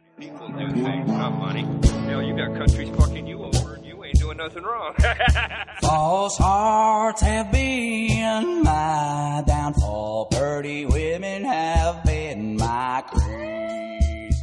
[5.81, 10.27] False hearts have been my downfall.
[10.29, 14.33] Pretty women have been my creed.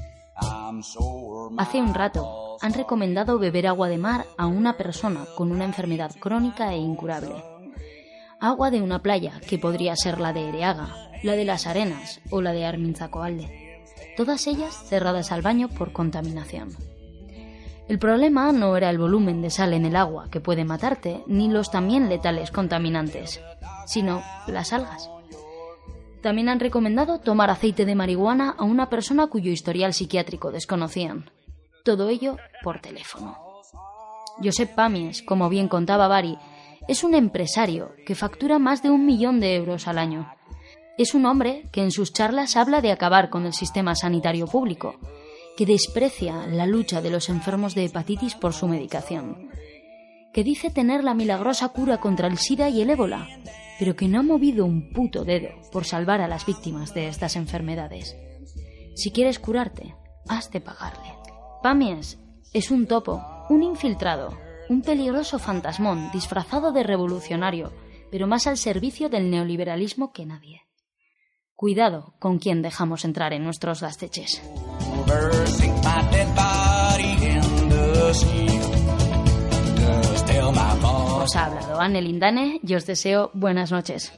[0.40, 0.82] I'm
[1.58, 6.12] Hace un rato han recomendado beber agua de mar a una persona con una enfermedad
[6.18, 7.53] crónica e incurable.
[8.40, 12.42] Agua de una playa que podría ser la de Ereaga, la de las Arenas o
[12.42, 13.82] la de Arminzacoalde.
[14.16, 16.76] Todas ellas cerradas al baño por contaminación.
[17.88, 21.48] El problema no era el volumen de sal en el agua que puede matarte, ni
[21.48, 23.40] los también letales contaminantes,
[23.86, 25.10] sino las algas.
[26.22, 31.30] También han recomendado tomar aceite de marihuana a una persona cuyo historial psiquiátrico desconocían.
[31.84, 33.36] Todo ello por teléfono.
[34.42, 36.38] Josep Pamies, como bien contaba Bari,
[36.88, 40.28] es un empresario que factura más de un millón de euros al año.
[40.98, 44.96] Es un hombre que en sus charlas habla de acabar con el sistema sanitario público,
[45.56, 49.50] que desprecia la lucha de los enfermos de hepatitis por su medicación,
[50.32, 53.28] que dice tener la milagrosa cura contra el SIDA y el ébola,
[53.78, 57.36] pero que no ha movido un puto dedo por salvar a las víctimas de estas
[57.36, 58.16] enfermedades.
[58.94, 59.94] Si quieres curarte,
[60.28, 61.12] has de pagarle.
[61.62, 62.18] Pamies
[62.52, 67.72] es un topo, un infiltrado, un peligroso fantasmón disfrazado de revolucionario,
[68.10, 70.62] pero más al servicio del neoliberalismo que nadie.
[71.54, 74.42] Cuidado con quien dejamos entrar en nuestros gasteches.
[81.22, 84.12] Os ha hablado Anne Lindane y os deseo buenas noches.